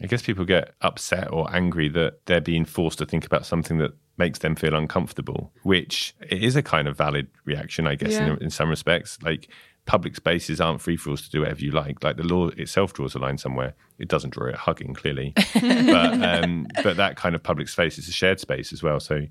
I 0.01 0.07
guess 0.07 0.23
people 0.23 0.45
get 0.45 0.75
upset 0.81 1.33
or 1.33 1.53
angry 1.55 1.89
that 1.89 2.25
they're 2.27 2.41
being 2.41 2.65
forced 2.65 2.99
to 2.99 3.07
think 3.07 3.27
about 3.27 3.45
something 3.47 3.79
that 3.79 3.93
makes 4.17 4.39
them 4.41 4.55
feel 4.57 4.75
uncomfortable, 4.75 5.53
which 5.63 6.15
is 6.31 6.57
a 6.57 6.63
kind 6.63 6.87
of 6.89 6.97
valid 6.97 7.29
reaction, 7.45 7.87
I 7.87 7.95
guess, 7.95 8.13
Yeah. 8.13 8.33
in, 8.35 8.43
in 8.45 8.51
some 8.51 8.69
respects. 8.69 9.19
Like 9.23 9.49
public 9.87 10.15
spaces 10.17 10.61
aren't 10.61 10.81
free 10.81 10.97
for 10.97 11.11
us 11.13 11.23
to 11.23 11.31
do 11.31 11.41
whatever 11.41 11.61
you 11.61 11.71
like. 11.71 12.03
Like 12.05 12.17
the 12.17 12.23
law 12.25 12.49
itself 12.49 12.93
draws 12.93 13.15
a 13.15 13.19
line 13.19 13.39
somewhere. 13.39 13.75
It 13.99 14.09
doesn't 14.09 14.31
draw 14.35 14.47
it 14.49 14.55
hugging, 14.55 14.95
clearly, 14.95 15.33
but 15.55 16.23
um, 16.23 16.67
but 16.85 16.97
that 16.97 17.17
kind 17.17 17.35
of 17.35 17.43
public 17.43 17.69
space 17.69 17.99
is 17.99 18.09
a 18.09 18.13
shared 18.13 18.41
space 18.41 18.73
as 18.73 18.83
well. 18.83 19.01
So. 19.01 19.27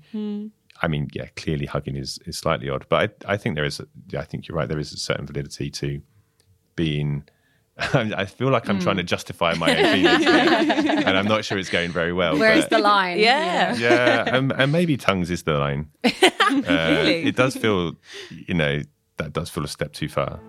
I 0.80 0.86
mean, 0.86 1.08
yeah, 1.12 1.26
clearly 1.34 1.66
hugging 1.66 1.96
is, 1.96 2.20
is 2.24 2.38
slightly 2.38 2.68
odd, 2.70 2.86
but 2.88 3.10
I, 3.26 3.32
I 3.32 3.36
think 3.36 3.56
there 3.56 3.64
is, 3.64 3.80
a, 3.80 4.16
I 4.16 4.22
think 4.22 4.46
you're 4.46 4.56
right. 4.56 4.68
There 4.68 4.78
is 4.78 4.92
a 4.92 4.96
certain 4.96 5.26
validity 5.26 5.70
to 5.72 6.00
being 6.76 7.24
I 7.94 8.24
feel 8.24 8.50
like 8.50 8.68
I'm 8.68 8.80
trying 8.80 8.96
to 8.96 9.04
justify 9.04 9.54
my 9.54 9.68
own 9.76 9.92
feelings, 9.94 10.26
and 10.26 11.16
I'm 11.16 11.26
not 11.26 11.44
sure 11.44 11.58
it's 11.58 11.70
going 11.70 11.92
very 11.92 12.12
well. 12.12 12.36
Where's 12.36 12.64
but- 12.64 12.70
the 12.70 12.78
line? 12.80 13.18
Yeah. 13.20 13.76
yeah, 13.76 14.34
and, 14.36 14.52
and 14.52 14.72
maybe 14.72 14.96
tongues 14.96 15.30
is 15.30 15.42
the 15.44 15.54
line. 15.58 15.88
Uh, 16.50 16.62
Really? 17.02 17.24
It 17.24 17.36
does 17.36 17.54
feel, 17.54 17.92
you 18.30 18.54
know, 18.54 18.80
that 19.18 19.34
does 19.34 19.50
feel 19.50 19.64
a 19.64 19.68
step 19.68 19.92
too 19.92 20.08
far. 20.08 20.40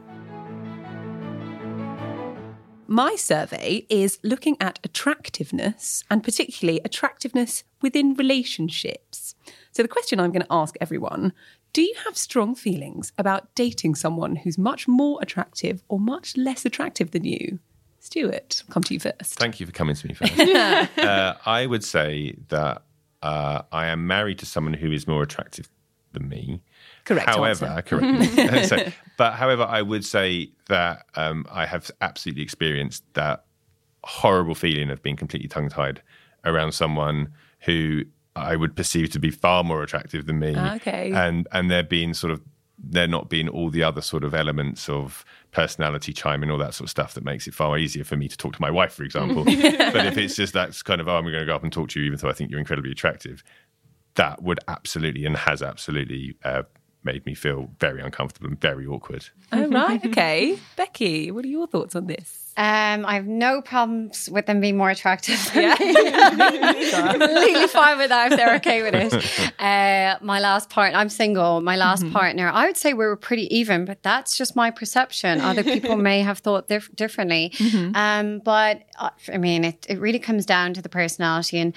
My 2.88 3.16
survey 3.18 3.86
is 3.90 4.18
looking 4.24 4.58
at 4.60 4.80
attractiveness 4.84 6.04
and 6.10 6.24
particularly 6.24 6.80
attractiveness 6.84 7.64
within 7.82 8.16
relationships. 8.16 9.36
So, 9.72 9.84
the 9.84 9.90
question 9.90 10.20
I'm 10.20 10.32
going 10.32 10.42
to 10.42 10.52
ask 10.52 10.76
everyone 10.82 11.34
do 11.74 11.82
you 11.82 11.94
have 12.06 12.18
strong 12.18 12.56
feelings 12.56 13.12
about 13.18 13.54
dating 13.56 13.96
someone 13.96 14.38
who's 14.38 14.58
much 14.58 14.88
more 14.88 15.20
attractive 15.22 15.84
or 15.88 16.00
much 16.00 16.36
less 16.38 16.66
attractive 16.66 17.12
than 17.12 17.26
you? 17.26 17.60
Stuart, 18.00 18.64
I'll 18.68 18.74
come 18.74 18.84
to 18.84 18.94
you 18.94 19.00
first. 19.00 19.36
Thank 19.36 19.60
you 19.60 19.66
for 19.66 19.72
coming 19.72 19.96
to 19.96 20.08
me 20.08 20.14
first. 20.14 20.40
uh, 20.98 21.36
I 21.46 21.66
would 21.66 21.84
say 21.84 22.36
that 22.48 22.84
uh, 23.22 23.64
I 23.72 23.88
am 23.88 24.08
married 24.08 24.40
to 24.40 24.46
someone 24.46 24.74
who 24.74 24.92
is 24.92 25.08
more 25.08 25.22
attractive 25.22 25.70
than 26.14 26.30
me. 26.30 26.62
Correct 27.06 27.30
However, 27.30 27.66
answer. 27.66 27.82
correct. 28.00 28.66
so, 28.70 28.92
but 29.18 29.34
however, 29.34 29.64
I 29.64 29.82
would 29.82 30.06
say 30.06 30.52
that 30.68 31.06
um, 31.16 31.46
I 31.52 31.66
have 31.66 31.92
absolutely 32.02 32.44
experienced 32.44 33.04
that 33.14 33.44
horrible 34.04 34.56
feeling 34.56 34.90
of 34.90 35.04
being 35.04 35.18
completely 35.18 35.50
tongue 35.50 35.70
tied 35.70 36.02
around 36.46 36.72
someone 36.72 37.34
who 37.62 38.04
I 38.40 38.56
would 38.56 38.76
perceive 38.76 39.10
to 39.12 39.20
be 39.20 39.32
far 39.32 39.64
more 39.64 39.84
attractive 39.84 40.26
than 40.26 40.40
me. 40.40 40.56
Okay. 40.58 41.12
And 41.12 41.48
and 41.52 41.70
there 41.70 41.84
being 41.84 42.14
sort 42.14 42.34
of 42.34 42.42
there 42.82 43.08
not 43.08 43.30
being 43.30 43.50
all 43.50 43.70
the 43.70 43.84
other 43.84 44.02
sort 44.02 44.24
of 44.24 44.34
elements 44.34 44.88
of 44.88 45.26
personality 45.52 46.14
chime 46.14 46.42
and 46.42 46.52
all 46.52 46.58
that 46.58 46.74
sort 46.74 46.86
of 46.86 46.90
stuff 46.90 47.14
that 47.14 47.26
makes 47.26 47.48
it 47.48 47.54
far 47.54 47.78
easier 47.78 48.04
for 48.04 48.16
me 48.16 48.28
to 48.28 48.38
talk 48.38 48.54
to 48.54 48.62
my 48.62 48.72
wife, 48.72 48.94
for 48.94 49.04
example. 49.04 49.44
but 49.46 50.06
if 50.06 50.18
it's 50.18 50.36
just 50.36 50.54
that's 50.54 50.82
kind 50.82 51.02
of, 51.02 51.08
oh, 51.08 51.18
I'm 51.18 51.24
going 51.24 51.34
to 51.34 51.46
go 51.46 51.56
up 51.56 51.64
and 51.64 51.74
talk 51.74 51.90
to 51.90 52.00
you, 52.00 52.06
even 52.06 52.20
though 52.20 52.30
I 52.30 52.34
think 52.34 52.50
you're 52.52 52.60
incredibly 52.60 52.92
attractive, 52.92 53.44
that 54.16 54.42
would 54.42 54.60
absolutely 54.68 55.26
and 55.26 55.36
has 55.36 55.62
absolutely 55.62 56.38
uh, 56.44 56.64
made 57.04 57.26
me 57.26 57.34
feel 57.34 57.70
very 57.80 58.02
uncomfortable 58.02 58.48
and 58.50 58.60
very 58.60 58.86
awkward. 58.86 59.26
Oh, 59.54 59.68
right. 59.68 60.04
Okay. 60.06 60.60
Becky, 60.76 61.32
what 61.32 61.46
are 61.46 61.48
your 61.48 61.66
thoughts 61.68 61.96
on 61.96 62.08
this? 62.08 62.54
Um, 62.58 63.06
I 63.06 63.14
have 63.14 63.26
no 63.26 63.62
problems 63.62 64.30
with 64.30 64.46
them 64.46 64.60
being 64.60 64.76
more 64.76 64.90
attractive. 64.90 65.40
Yeah. 65.56 65.76
completely 67.12 67.68
fine 67.68 67.98
with 67.98 68.10
that 68.10 68.32
if 68.32 68.38
they're 68.38 68.56
okay 68.56 68.84
with 68.84 68.96
it. 68.96 69.54
Uh, 69.60 70.18
my 70.22 70.40
last 70.40 70.70
partner, 70.70 70.98
I'm 70.98 71.10
single. 71.10 71.60
My 71.62 71.76
last 71.76 72.04
Mm-hmm. 72.04 72.14
partner, 72.14 72.50
I 72.50 72.66
would 72.66 72.78
say 72.78 72.94
we 72.94 73.06
were 73.06 73.18
pretty 73.18 73.54
even, 73.56 73.84
but 73.86 74.02
that's 74.04 74.38
just 74.38 74.56
my 74.56 74.72
perception. 74.72 75.42
Other 75.42 75.64
people 75.64 75.98
may 75.98 76.22
have 76.22 76.40
thought 76.40 76.68
dif- 76.70 76.94
differently. 76.96 77.52
Mm-hmm. 77.56 77.96
Um, 77.96 78.40
but 78.40 78.84
uh, 78.98 79.10
I 79.34 79.38
mean, 79.38 79.66
it, 79.66 79.86
it 79.90 80.00
really 80.00 80.20
comes 80.20 80.46
down 80.46 80.74
to 80.76 80.82
the 80.82 80.88
personality. 80.90 81.60
And 81.60 81.76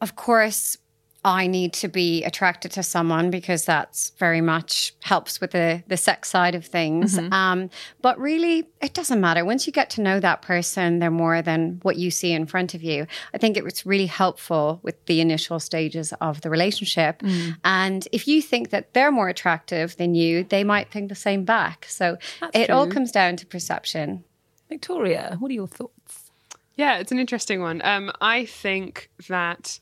of 0.00 0.16
course, 0.16 0.76
I 1.24 1.46
need 1.46 1.72
to 1.74 1.88
be 1.88 2.22
attracted 2.24 2.70
to 2.72 2.82
someone 2.82 3.30
because 3.30 3.64
that's 3.64 4.10
very 4.18 4.42
much 4.42 4.94
helps 5.02 5.40
with 5.40 5.52
the 5.52 5.82
the 5.88 5.96
sex 5.96 6.28
side 6.28 6.54
of 6.54 6.66
things. 6.66 7.18
Um, 7.32 7.70
but 8.02 8.18
really, 8.18 8.68
it 8.80 8.94
doesn't 8.94 9.20
matter. 9.20 9.44
Once 9.44 9.66
you 9.66 9.72
get 9.72 9.90
to 9.90 10.00
know 10.02 10.20
that 10.20 10.42
person, 10.42 10.98
they're 10.98 11.10
more 11.10 11.42
than 11.42 11.80
what 11.82 11.96
you 11.96 12.10
see 12.10 12.32
in 12.32 12.46
front 12.46 12.74
of 12.74 12.82
you. 12.82 13.06
I 13.32 13.38
think 13.38 13.56
it 13.56 13.64
was 13.64 13.84
really 13.86 14.06
helpful 14.06 14.80
with 14.82 15.04
the 15.06 15.20
initial 15.20 15.58
stages 15.58 16.12
of 16.20 16.42
the 16.42 16.50
relationship. 16.50 17.22
And 17.64 18.06
if 18.12 18.28
you 18.28 18.42
think 18.42 18.70
that 18.70 18.94
they're 18.94 19.10
more 19.10 19.28
attractive 19.28 19.96
than 19.96 20.14
you, 20.14 20.44
they 20.44 20.64
might 20.64 20.90
think 20.90 21.08
the 21.08 21.14
same 21.14 21.44
back. 21.44 21.86
So 21.88 22.18
That's 22.40 22.56
it 22.56 22.70
all 22.70 22.86
comes 22.86 23.10
down 23.10 23.36
to 23.36 23.46
perception. 23.46 24.24
Victoria, 24.68 25.36
what 25.38 25.50
are 25.50 25.54
your 25.54 25.66
thoughts? 25.66 26.30
Yeah, 26.76 26.98
it's 26.98 27.12
an 27.12 27.18
interesting 27.18 27.60
one. 27.60 27.80
Um, 27.84 28.10
I 28.20 28.44
think 28.46 29.10
that 29.28 29.78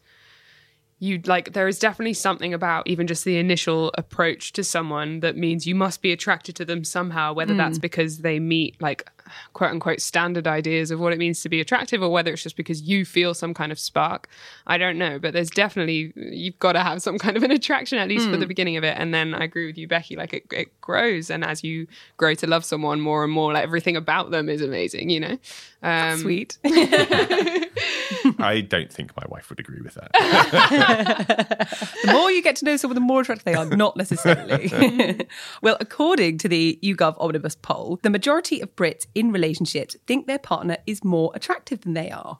you 1.02 1.20
like 1.26 1.52
there 1.52 1.66
is 1.66 1.80
definitely 1.80 2.14
something 2.14 2.54
about 2.54 2.86
even 2.86 3.08
just 3.08 3.24
the 3.24 3.36
initial 3.36 3.90
approach 3.98 4.52
to 4.52 4.62
someone 4.62 5.18
that 5.18 5.36
means 5.36 5.66
you 5.66 5.74
must 5.74 6.00
be 6.00 6.12
attracted 6.12 6.54
to 6.54 6.64
them 6.64 6.84
somehow, 6.84 7.32
whether 7.32 7.54
that's 7.54 7.76
because 7.80 8.18
they 8.18 8.38
meet 8.38 8.80
like 8.80 9.10
quote 9.52 9.72
unquote 9.72 10.00
standard 10.00 10.46
ideas 10.46 10.92
of 10.92 11.00
what 11.00 11.12
it 11.12 11.18
means 11.18 11.42
to 11.42 11.48
be 11.48 11.60
attractive 11.60 12.02
or 12.02 12.08
whether 12.08 12.32
it's 12.32 12.44
just 12.44 12.56
because 12.56 12.82
you 12.82 13.04
feel 13.04 13.34
some 13.34 13.52
kind 13.52 13.72
of 13.72 13.80
spark. 13.80 14.28
I 14.68 14.78
don't 14.78 14.96
know, 14.96 15.18
but 15.18 15.32
there's 15.32 15.50
definitely 15.50 16.12
you've 16.14 16.58
got 16.60 16.74
to 16.74 16.80
have 16.80 17.02
some 17.02 17.18
kind 17.18 17.36
of 17.36 17.42
an 17.42 17.50
attraction 17.50 17.98
at 17.98 18.06
least 18.06 18.30
for 18.30 18.36
the 18.36 18.46
beginning 18.46 18.76
of 18.76 18.84
it. 18.84 18.96
And 18.96 19.12
then 19.12 19.34
I 19.34 19.42
agree 19.42 19.66
with 19.66 19.76
you, 19.76 19.88
Becky, 19.88 20.14
like 20.14 20.32
it, 20.32 20.44
it 20.52 20.80
grows 20.80 21.30
and 21.30 21.44
as 21.44 21.64
you 21.64 21.88
grow 22.16 22.34
to 22.34 22.46
love 22.46 22.64
someone 22.64 23.00
more 23.00 23.24
and 23.24 23.32
more, 23.32 23.52
like 23.52 23.64
everything 23.64 23.96
about 23.96 24.30
them 24.30 24.48
is 24.48 24.62
amazing, 24.62 25.10
you 25.10 25.18
know? 25.18 25.38
Um, 25.82 26.20
Sweet. 26.20 26.58
I 28.38 28.60
don't 28.60 28.92
think 28.92 29.16
my 29.16 29.24
wife 29.28 29.48
would 29.50 29.60
agree 29.60 29.80
with 29.80 29.94
that. 29.94 30.12
the 32.04 32.12
more 32.12 32.30
you 32.30 32.42
get 32.42 32.56
to 32.56 32.64
know 32.64 32.76
someone, 32.76 32.94
the 32.94 33.00
more 33.00 33.20
attractive 33.20 33.44
they 33.44 33.54
are, 33.54 33.66
not 33.66 33.96
necessarily. 33.96 35.26
well, 35.62 35.76
according 35.80 36.38
to 36.38 36.48
the 36.48 36.78
YouGov 36.82 37.18
Omnibus 37.18 37.56
poll, 37.56 37.98
the 38.02 38.10
majority 38.10 38.60
of 38.60 38.74
Brits 38.76 39.06
in 39.14 39.32
relationships 39.32 39.96
think 40.06 40.26
their 40.26 40.38
partner 40.38 40.76
is 40.86 41.04
more 41.04 41.32
attractive 41.34 41.82
than 41.82 41.94
they 41.94 42.10
are. 42.10 42.38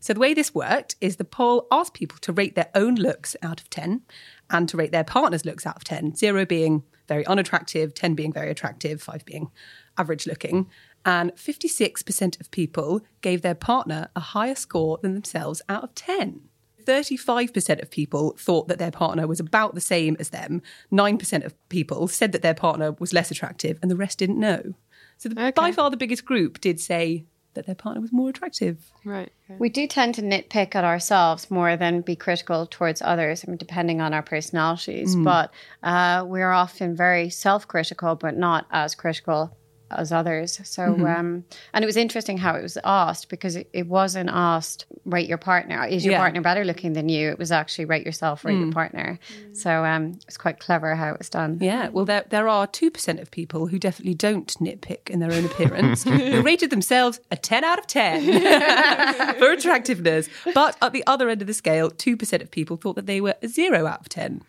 So 0.00 0.12
the 0.12 0.20
way 0.20 0.34
this 0.34 0.54
worked 0.54 0.96
is 1.00 1.16
the 1.16 1.24
poll 1.24 1.66
asked 1.72 1.94
people 1.94 2.18
to 2.20 2.32
rate 2.32 2.54
their 2.54 2.70
own 2.74 2.96
looks 2.96 3.34
out 3.42 3.60
of 3.62 3.70
10 3.70 4.02
and 4.50 4.68
to 4.68 4.76
rate 4.76 4.92
their 4.92 5.04
partner's 5.04 5.46
looks 5.46 5.64
out 5.64 5.76
of 5.76 5.84
10, 5.84 6.16
zero 6.16 6.44
being 6.44 6.82
very 7.08 7.24
unattractive, 7.26 7.94
10 7.94 8.14
being 8.14 8.32
very 8.32 8.50
attractive, 8.50 9.00
five 9.00 9.24
being 9.24 9.50
average 9.96 10.26
looking. 10.26 10.68
And 11.06 11.34
56% 11.36 12.40
of 12.40 12.50
people 12.50 13.02
gave 13.20 13.42
their 13.42 13.54
partner 13.54 14.08
a 14.16 14.20
higher 14.20 14.54
score 14.54 14.98
than 15.02 15.14
themselves 15.14 15.60
out 15.68 15.84
of 15.84 15.94
10. 15.94 16.40
35% 16.84 17.82
of 17.82 17.90
people 17.90 18.36
thought 18.38 18.68
that 18.68 18.78
their 18.78 18.90
partner 18.90 19.26
was 19.26 19.40
about 19.40 19.74
the 19.74 19.80
same 19.80 20.16
as 20.20 20.30
them. 20.30 20.62
9% 20.92 21.44
of 21.44 21.68
people 21.68 22.08
said 22.08 22.32
that 22.32 22.42
their 22.42 22.54
partner 22.54 22.92
was 22.98 23.12
less 23.12 23.30
attractive, 23.30 23.78
and 23.80 23.90
the 23.90 23.96
rest 23.96 24.18
didn't 24.18 24.38
know. 24.38 24.74
So, 25.16 25.28
the, 25.28 25.52
by 25.54 25.72
far 25.72 25.90
the 25.90 25.96
biggest 25.96 26.24
group 26.24 26.60
did 26.60 26.80
say 26.80 27.24
that 27.54 27.66
their 27.66 27.74
partner 27.74 28.00
was 28.00 28.12
more 28.12 28.28
attractive. 28.28 28.90
Right. 29.04 29.30
okay. 29.48 29.58
We 29.58 29.68
do 29.68 29.86
tend 29.86 30.16
to 30.16 30.22
nitpick 30.22 30.74
at 30.74 30.84
ourselves 30.84 31.50
more 31.50 31.76
than 31.76 32.00
be 32.00 32.16
critical 32.16 32.66
towards 32.66 33.00
others, 33.00 33.44
I 33.46 33.50
mean, 33.50 33.58
depending 33.58 34.00
on 34.00 34.12
our 34.12 34.22
personalities. 34.22 35.14
But 35.16 35.54
uh, 35.82 36.24
we're 36.26 36.50
often 36.50 36.96
very 36.96 37.30
self 37.30 37.66
critical, 37.66 38.16
but 38.16 38.36
not 38.36 38.66
as 38.70 38.94
critical 38.94 39.56
as 39.96 40.12
others. 40.12 40.60
So, 40.64 40.82
um, 41.06 41.44
and 41.72 41.82
it 41.82 41.86
was 41.86 41.96
interesting 41.96 42.36
how 42.38 42.54
it 42.54 42.62
was 42.62 42.78
asked 42.84 43.28
because 43.28 43.56
it, 43.56 43.68
it 43.72 43.86
wasn't 43.86 44.30
asked, 44.32 44.86
rate 45.04 45.28
your 45.28 45.38
partner. 45.38 45.84
Is 45.86 46.04
your 46.04 46.12
Yeah. 46.12 46.18
partner 46.18 46.40
better 46.40 46.64
looking 46.64 46.92
than 46.94 47.08
you? 47.08 47.30
It 47.30 47.38
was 47.38 47.52
actually, 47.52 47.84
rate 47.86 48.04
yourself, 48.06 48.44
rate 48.44 48.58
your 48.58 48.72
partner. 48.72 49.18
So 49.52 49.84
um, 49.84 50.18
it's 50.26 50.36
quite 50.36 50.58
clever 50.60 50.94
how 50.94 51.10
it 51.12 51.18
was 51.18 51.28
done. 51.28 51.58
Yeah, 51.60 51.88
well, 51.88 52.04
there, 52.04 52.24
there 52.28 52.48
are 52.48 52.66
2% 52.66 53.20
of 53.20 53.30
people 53.30 53.66
who 53.68 53.78
definitely 53.78 54.14
don't 54.14 54.48
nitpick 54.60 55.10
in 55.10 55.20
their 55.20 55.32
own 55.32 55.44
appearance, 55.44 56.04
who 56.04 56.42
rated 56.42 56.70
themselves 56.70 57.20
a 57.30 57.36
10 57.36 57.64
out 57.64 57.78
of 57.78 57.86
10 57.86 58.24
for 59.38 59.50
attractiveness. 59.52 60.28
But 60.54 60.76
at 60.82 60.92
the 60.92 61.04
other 61.06 61.28
end 61.28 61.40
of 61.40 61.46
the 61.46 61.54
scale, 61.54 61.90
2% 61.90 62.42
of 62.42 62.50
people 62.50 62.76
thought 62.76 62.96
that 62.96 63.06
they 63.06 63.20
were 63.20 63.34
a 63.42 63.48
0 63.48 63.86
out 63.86 64.00
of 64.00 64.08
10. 64.08 64.42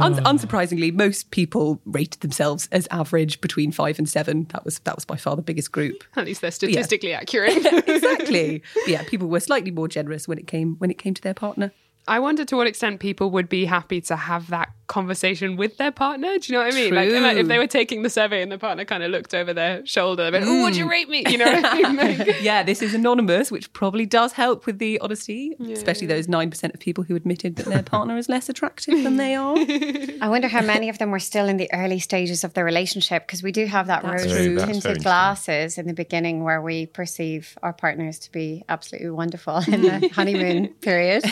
Un- 0.00 0.20
oh. 0.20 0.22
unsurprisingly, 0.22 0.92
most 0.92 1.30
people 1.30 1.80
rated 1.84 2.20
themselves 2.20 2.68
as 2.72 2.86
average 2.90 3.40
between 3.40 3.72
five 3.72 3.98
and 3.98 4.08
seven. 4.08 4.44
That 4.50 4.64
was 4.64 4.78
that 4.80 4.94
was 4.94 5.04
by 5.04 5.16
far 5.16 5.36
the 5.36 5.42
biggest 5.42 5.72
group. 5.72 6.04
At 6.16 6.26
least 6.26 6.40
they're 6.40 6.50
statistically 6.50 7.12
accurate. 7.12 7.56
exactly. 7.88 8.62
Yeah, 8.86 9.02
people 9.02 9.26
were 9.26 9.40
slightly 9.40 9.70
more 9.72 9.88
generous 9.88 10.28
when 10.28 10.38
it 10.38 10.46
came 10.46 10.76
when 10.76 10.90
it 10.90 10.98
came 10.98 11.14
to 11.14 11.22
their 11.22 11.34
partner. 11.34 11.72
I 12.08 12.20
wonder 12.20 12.44
to 12.44 12.56
what 12.56 12.66
extent 12.66 13.00
people 13.00 13.30
would 13.30 13.48
be 13.48 13.64
happy 13.64 14.00
to 14.02 14.16
have 14.16 14.48
that 14.50 14.70
conversation 14.86 15.56
with 15.56 15.76
their 15.76 15.90
partner. 15.90 16.38
Do 16.38 16.52
you 16.52 16.58
know 16.58 16.64
what 16.64 16.72
I 16.72 16.76
mean? 16.76 16.94
Like, 16.94 17.10
like, 17.10 17.36
if 17.36 17.48
they 17.48 17.58
were 17.58 17.66
taking 17.66 18.02
the 18.02 18.10
survey 18.10 18.42
and 18.42 18.50
the 18.52 18.58
partner 18.58 18.84
kind 18.84 19.02
of 19.02 19.10
looked 19.10 19.34
over 19.34 19.52
their 19.52 19.84
shoulder, 19.84 20.30
but 20.30 20.42
oh, 20.44 20.62
would 20.62 20.76
you 20.76 20.86
mm. 20.86 20.90
rate 20.90 21.08
me? 21.08 21.24
You 21.26 21.38
know 21.38 21.46
what 21.46 21.64
I 21.64 21.74
mean? 21.74 21.96
Like, 21.96 22.40
Yeah, 22.42 22.62
this 22.62 22.82
is 22.82 22.94
anonymous, 22.94 23.50
which 23.50 23.72
probably 23.72 24.06
does 24.06 24.32
help 24.32 24.66
with 24.66 24.78
the 24.78 24.98
honesty, 25.00 25.56
especially 25.72 26.06
those 26.06 26.26
9% 26.26 26.74
of 26.74 26.80
people 26.80 27.04
who 27.04 27.16
admitted 27.16 27.56
that 27.56 27.66
their 27.66 27.82
partner 27.82 28.16
is 28.16 28.28
less 28.28 28.48
attractive 28.48 29.02
than 29.02 29.16
they 29.16 29.34
are. 29.34 29.56
I 30.20 30.28
wonder 30.28 30.48
how 30.48 30.62
many 30.62 30.88
of 30.88 30.98
them 30.98 31.10
were 31.10 31.18
still 31.18 31.48
in 31.48 31.56
the 31.56 31.72
early 31.72 31.98
stages 31.98 32.44
of 32.44 32.54
the 32.54 32.64
relationship 32.64 33.26
because 33.26 33.42
we 33.42 33.50
do 33.50 33.66
have 33.66 33.86
that 33.88 34.04
rose 34.04 34.22
true. 34.22 34.54
That's 34.54 34.64
very 34.64 34.80
tinted 34.80 35.02
glasses 35.02 35.78
in 35.78 35.86
the 35.86 35.94
beginning 35.94 36.44
where 36.44 36.60
we 36.60 36.86
perceive 36.86 37.56
our 37.62 37.72
partners 37.72 38.18
to 38.20 38.32
be 38.32 38.62
absolutely 38.68 39.10
wonderful 39.10 39.62
in 39.66 39.82
the 39.82 40.08
honeymoon 40.14 40.68
period. 40.80 41.24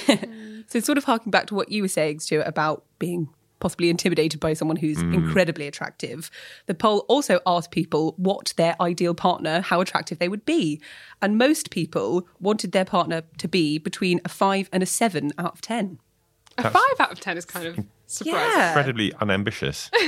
So, 0.66 0.80
sort 0.80 0.98
of 0.98 1.04
harking 1.04 1.30
back 1.30 1.46
to 1.48 1.54
what 1.54 1.70
you 1.70 1.82
were 1.82 1.88
saying, 1.88 2.20
Stuart, 2.20 2.46
about 2.46 2.84
being 2.98 3.28
possibly 3.60 3.88
intimidated 3.88 4.40
by 4.40 4.52
someone 4.52 4.76
who's 4.76 4.98
mm. 4.98 5.14
incredibly 5.14 5.66
attractive. 5.66 6.30
The 6.66 6.74
poll 6.74 7.06
also 7.08 7.40
asked 7.46 7.70
people 7.70 8.12
what 8.18 8.52
their 8.58 8.76
ideal 8.80 9.14
partner, 9.14 9.62
how 9.62 9.80
attractive 9.80 10.18
they 10.18 10.28
would 10.28 10.44
be. 10.44 10.82
And 11.22 11.38
most 11.38 11.70
people 11.70 12.28
wanted 12.40 12.72
their 12.72 12.84
partner 12.84 13.22
to 13.38 13.48
be 13.48 13.78
between 13.78 14.20
a 14.22 14.28
five 14.28 14.68
and 14.70 14.82
a 14.82 14.86
seven 14.86 15.32
out 15.38 15.54
of 15.54 15.60
10. 15.62 15.98
a 16.58 16.70
five 16.70 17.00
out 17.00 17.12
of 17.12 17.20
ten 17.20 17.38
is 17.38 17.46
kind 17.46 17.66
of 17.66 17.86
surprising. 18.06 18.50
Yeah. 18.50 18.68
Incredibly 18.68 19.14
unambitious. 19.14 19.90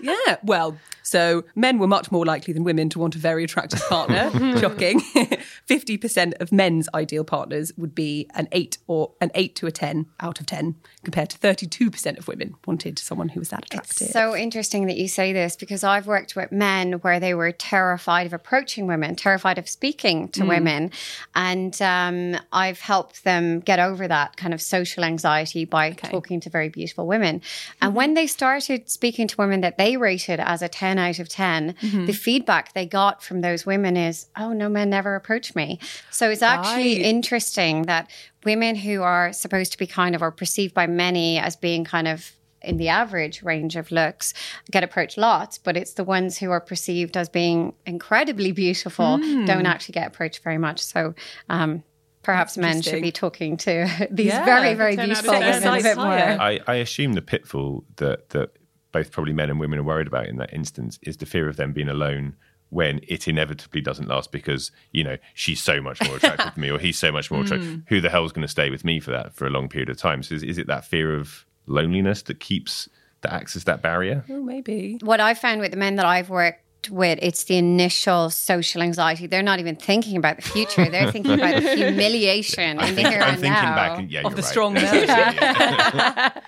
Yeah. 0.00 0.36
Well, 0.42 0.76
so 1.06 1.44
men 1.54 1.78
were 1.78 1.86
much 1.86 2.10
more 2.10 2.26
likely 2.26 2.52
than 2.52 2.64
women 2.64 2.88
to 2.88 2.98
want 2.98 3.14
a 3.14 3.18
very 3.18 3.44
attractive 3.44 3.80
partner. 3.88 4.28
Shocking. 4.58 5.00
50% 5.68 6.40
of 6.40 6.50
men's 6.50 6.88
ideal 6.94 7.22
partners 7.22 7.72
would 7.76 7.94
be 7.94 8.28
an 8.34 8.48
8 8.50 8.78
or 8.88 9.12
an 9.20 9.30
8 9.36 9.54
to 9.56 9.66
a 9.66 9.70
10 9.70 10.06
out 10.18 10.40
of 10.40 10.46
10 10.46 10.74
compared 11.04 11.30
to 11.30 11.38
32% 11.38 12.18
of 12.18 12.26
women 12.26 12.56
wanted 12.66 12.98
someone 12.98 13.28
who 13.28 13.38
was 13.40 13.50
that 13.50 13.64
attractive. 13.66 14.02
It's 14.02 14.12
so 14.12 14.34
interesting 14.34 14.86
that 14.86 14.96
you 14.96 15.06
say 15.06 15.32
this 15.32 15.54
because 15.54 15.84
I've 15.84 16.08
worked 16.08 16.34
with 16.34 16.50
men 16.50 16.94
where 16.94 17.20
they 17.20 17.34
were 17.34 17.52
terrified 17.52 18.26
of 18.26 18.32
approaching 18.32 18.88
women, 18.88 19.14
terrified 19.14 19.58
of 19.58 19.68
speaking 19.68 20.28
to 20.30 20.44
women. 20.44 20.90
And 21.36 21.80
um, 21.80 22.36
I've 22.52 22.80
helped 22.80 23.22
them 23.22 23.60
get 23.60 23.78
over 23.78 24.08
that 24.08 24.36
kind 24.36 24.52
of 24.52 24.60
social 24.60 25.04
anxiety 25.04 25.64
by 25.64 25.92
talking 25.92 26.40
to 26.40 26.50
very 26.50 26.68
beautiful 26.68 27.06
women. 27.06 27.42
And 27.80 27.94
when 27.94 28.14
they 28.14 28.26
started 28.26 28.90
speaking 28.90 29.28
to 29.28 29.36
women 29.36 29.60
that 29.60 29.78
they 29.78 29.96
rated 29.96 30.40
as 30.40 30.62
a 30.62 30.68
10 30.68 30.95
out 30.98 31.18
of 31.18 31.28
10, 31.28 31.74
the 32.06 32.12
feedback 32.12 32.72
they 32.72 32.86
got 32.86 33.22
from 33.22 33.40
those 33.40 33.64
women 33.66 33.96
is, 33.96 34.26
oh, 34.36 34.52
no 34.52 34.68
men 34.68 34.90
never 34.90 35.14
approach 35.14 35.54
me. 35.54 35.78
So 36.10 36.30
it's 36.30 36.42
actually 36.42 36.96
Right. 36.96 37.02
interesting 37.02 37.82
that 37.82 38.10
women 38.44 38.76
who 38.76 39.02
are 39.02 39.32
supposed 39.32 39.72
to 39.72 39.78
be 39.78 39.86
kind 39.86 40.14
of 40.14 40.22
or 40.22 40.30
perceived 40.30 40.74
by 40.74 40.86
many 40.86 41.38
as 41.38 41.56
being 41.56 41.84
kind 41.84 42.08
of 42.08 42.32
in 42.62 42.78
the 42.78 42.88
average 42.88 43.42
range 43.42 43.76
of 43.76 43.92
looks 43.92 44.34
get 44.72 44.82
approached 44.82 45.16
lots, 45.16 45.56
but 45.58 45.76
it's 45.76 45.92
the 45.92 46.02
ones 46.02 46.38
who 46.38 46.50
are 46.50 46.60
perceived 46.60 47.16
as 47.16 47.28
being 47.28 47.74
incredibly 47.84 48.50
beautiful 48.50 49.18
don't 49.44 49.66
actually 49.66 49.92
get 49.92 50.08
approached 50.08 50.42
very 50.42 50.58
much. 50.58 50.80
So, 50.80 51.14
um, 51.48 51.84
perhaps 52.22 52.56
men 52.56 52.82
should 52.82 53.02
be 53.02 53.12
talking 53.12 53.56
to 53.56 53.88
these 54.10 54.26
Yeah, 54.26 54.44
very, 54.44 54.74
very 54.74 54.96
10 54.96 55.06
beautiful 55.06 55.34
women 55.38 55.62
a 55.62 55.82
bit 55.82 55.96
more. 55.96 56.06
I, 56.08 56.58
I 56.66 56.74
assume 56.76 57.12
the 57.12 57.22
pitfall 57.22 57.84
that 57.96 58.30
that 58.30 58.50
both 58.96 59.10
probably 59.12 59.34
men 59.34 59.50
and 59.50 59.60
women 59.60 59.78
are 59.78 59.82
worried 59.82 60.06
about 60.06 60.26
in 60.26 60.36
that 60.38 60.52
instance 60.54 60.98
is 61.02 61.18
the 61.18 61.26
fear 61.26 61.48
of 61.50 61.56
them 61.56 61.72
being 61.72 61.88
alone 61.90 62.34
when 62.70 62.98
it 63.06 63.28
inevitably 63.28 63.80
doesn't 63.82 64.08
last 64.08 64.32
because 64.32 64.70
you 64.90 65.04
know 65.04 65.16
she's 65.34 65.62
so 65.62 65.82
much 65.82 66.02
more 66.06 66.16
attractive 66.16 66.54
to 66.54 66.60
me 66.60 66.70
or 66.70 66.78
he's 66.78 66.98
so 66.98 67.12
much 67.12 67.30
more 67.30 67.42
attractive. 67.42 67.68
Mm. 67.76 67.82
Who 67.88 68.00
the 68.00 68.08
hell's 68.10 68.32
going 68.32 68.42
to 68.42 68.48
stay 68.58 68.70
with 68.70 68.84
me 68.84 69.00
for 69.00 69.10
that 69.10 69.34
for 69.34 69.46
a 69.46 69.50
long 69.50 69.68
period 69.68 69.90
of 69.90 69.98
time? 69.98 70.22
So 70.22 70.34
is, 70.34 70.42
is 70.42 70.56
it 70.58 70.66
that 70.68 70.84
fear 70.86 71.14
of 71.18 71.44
loneliness 71.66 72.22
that 72.22 72.40
keeps 72.40 72.88
that 73.20 73.32
acts 73.34 73.54
as 73.56 73.64
that 73.64 73.82
barrier? 73.82 74.24
Oh, 74.30 74.42
maybe. 74.42 74.98
what 75.02 75.20
I 75.20 75.34
found 75.34 75.60
with 75.60 75.72
the 75.72 75.76
men 75.76 75.96
that 75.96 76.06
I've 76.06 76.30
worked 76.30 76.62
with, 76.90 77.18
it's 77.22 77.44
the 77.44 77.56
initial 77.56 78.30
social 78.30 78.82
anxiety. 78.82 79.26
They're 79.26 79.42
not 79.42 79.58
even 79.60 79.76
thinking 79.76 80.16
about 80.16 80.36
the 80.36 80.42
future. 80.42 80.84
They're 80.90 81.10
thinking 81.12 81.32
about 81.32 81.62
the 81.62 81.74
humiliation 81.76 82.78
in 82.80 82.94
the 82.94 83.02
here 83.08 83.20
I'm 83.20 83.30
and 83.34 83.40
thinking 83.40 83.62
now. 83.70 83.74
back 83.74 83.98
and 83.98 84.10
yeah, 84.10 84.20
Of 84.20 84.24
you're 84.24 84.36
the 84.36 84.42
right. 84.42 84.50
strong 84.50 84.74
That's 84.74 84.92
yeah. 85.08 86.40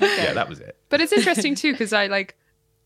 yeah, 0.00 0.32
that 0.34 0.48
was 0.48 0.60
it. 0.60 0.76
But 0.92 1.00
it's 1.00 1.12
interesting 1.12 1.54
too 1.54 1.72
because 1.72 1.94
I 1.94 2.08
like 2.08 2.36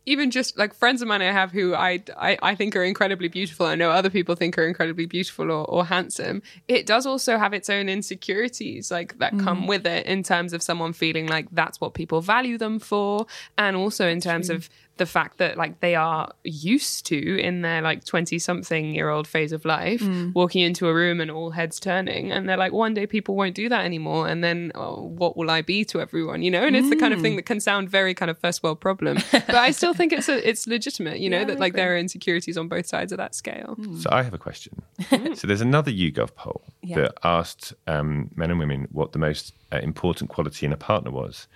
even 0.07 0.31
just 0.31 0.57
like 0.57 0.73
friends 0.73 1.03
of 1.03 1.09
mine 1.09 1.21
I 1.23 1.33
have 1.33 1.51
who 1.51 1.75
I, 1.75 2.05
I 2.17 2.39
I 2.41 2.55
think 2.55 2.77
are 2.77 2.85
incredibly 2.85 3.27
beautiful. 3.27 3.67
I 3.67 3.75
know 3.75 3.91
other 3.91 4.11
people 4.11 4.37
think 4.37 4.57
are 4.57 4.65
incredibly 4.65 5.07
beautiful 5.07 5.51
or, 5.51 5.65
or 5.69 5.85
handsome. 5.85 6.41
It 6.69 6.87
does 6.87 7.05
also 7.05 7.37
have 7.37 7.53
its 7.53 7.69
own 7.69 7.89
insecurities 7.89 8.93
like 8.93 9.19
that 9.19 9.35
mm. 9.35 9.43
come 9.43 9.67
with 9.67 9.85
it 9.85 10.07
in 10.07 10.23
terms 10.23 10.53
of 10.53 10.63
someone 10.63 10.93
feeling 10.93 11.27
like 11.27 11.49
that's 11.51 11.81
what 11.81 11.95
people 11.95 12.21
value 12.21 12.59
them 12.59 12.79
for, 12.79 13.27
and 13.59 13.77
also 13.77 14.07
in 14.07 14.21
terms 14.21 14.51
of 14.51 14.71
the 14.97 15.07
fact 15.07 15.39
that 15.39 15.57
like 15.57 15.81
they 15.81 15.95
are 15.95 16.33
used 16.45 17.07
to 17.07 17.41
in 17.41 17.63
their 17.63 17.83
like 17.83 18.05
20 18.05 18.39
something 18.39 18.95
year 18.95 19.09
old 19.09 19.27
phase 19.27 19.53
of 19.53 19.65
life 19.65 20.03
walking 20.35 20.63
into 20.63 20.89
a 20.89 20.95
room 20.95 21.21
and 21.21 21.31
all 21.31 21.51
heads 21.51 21.79
turning 21.79 22.33
and 22.33 22.49
they're 22.49 22.57
like 22.57 22.73
one 22.73 22.95
day 22.95 23.07
people 23.07 23.37
won't 23.37 23.55
do 23.55 23.69
that 23.69 23.85
anymore 23.85 24.27
and 24.29 24.43
then 24.43 24.73
oh, 24.75 25.03
what 25.03 25.37
will 25.37 25.51
i 25.51 25.63
be 25.63 25.85
to 25.85 26.01
everyone? 26.01 26.43
You 26.43 26.51
know 26.51 26.65
and 26.67 26.77
it's 26.77 26.91
the 26.91 26.97
kind 26.97 27.13
of 27.13 27.21
thing 27.21 27.37
that 27.37 27.47
can 27.47 27.61
sound 27.61 27.91
very 27.91 28.15
kind 28.15 28.31
of 28.31 28.39
first 28.39 28.63
world 28.63 28.81
problem 28.81 29.19
but 29.33 29.55
i 29.55 29.71
still 29.71 29.95
think 29.95 30.13
it's 30.13 30.29
a, 30.29 30.49
it's 30.49 30.67
legitimate 30.67 31.19
you 31.21 31.31
know 31.31 31.45
that 31.45 31.59
like 31.59 31.75
there 31.75 31.95
are 31.95 31.99
insecurities 31.99 32.57
on 32.57 32.69
both 32.69 32.87
sides 32.87 33.13
of 33.13 33.19
that 33.19 33.35
scale. 33.35 33.77
So 34.01 34.09
I 34.11 34.23
have 34.23 34.35
a 34.35 34.39
question. 34.39 34.83
so 35.35 35.47
there's 35.47 35.61
another 35.61 35.91
YouGov 35.91 36.35
poll 36.35 36.63
that 36.83 37.15
asked 37.23 37.75
um, 37.87 38.31
men 38.35 38.51
and 38.51 38.59
women 38.59 38.89
what 38.91 39.13
the 39.13 39.19
most 39.19 39.53
uh, 39.73 39.79
important 39.79 40.31
quality 40.31 40.67
in 40.67 40.73
a 40.73 40.77
partner 40.77 41.11
was, 41.11 41.49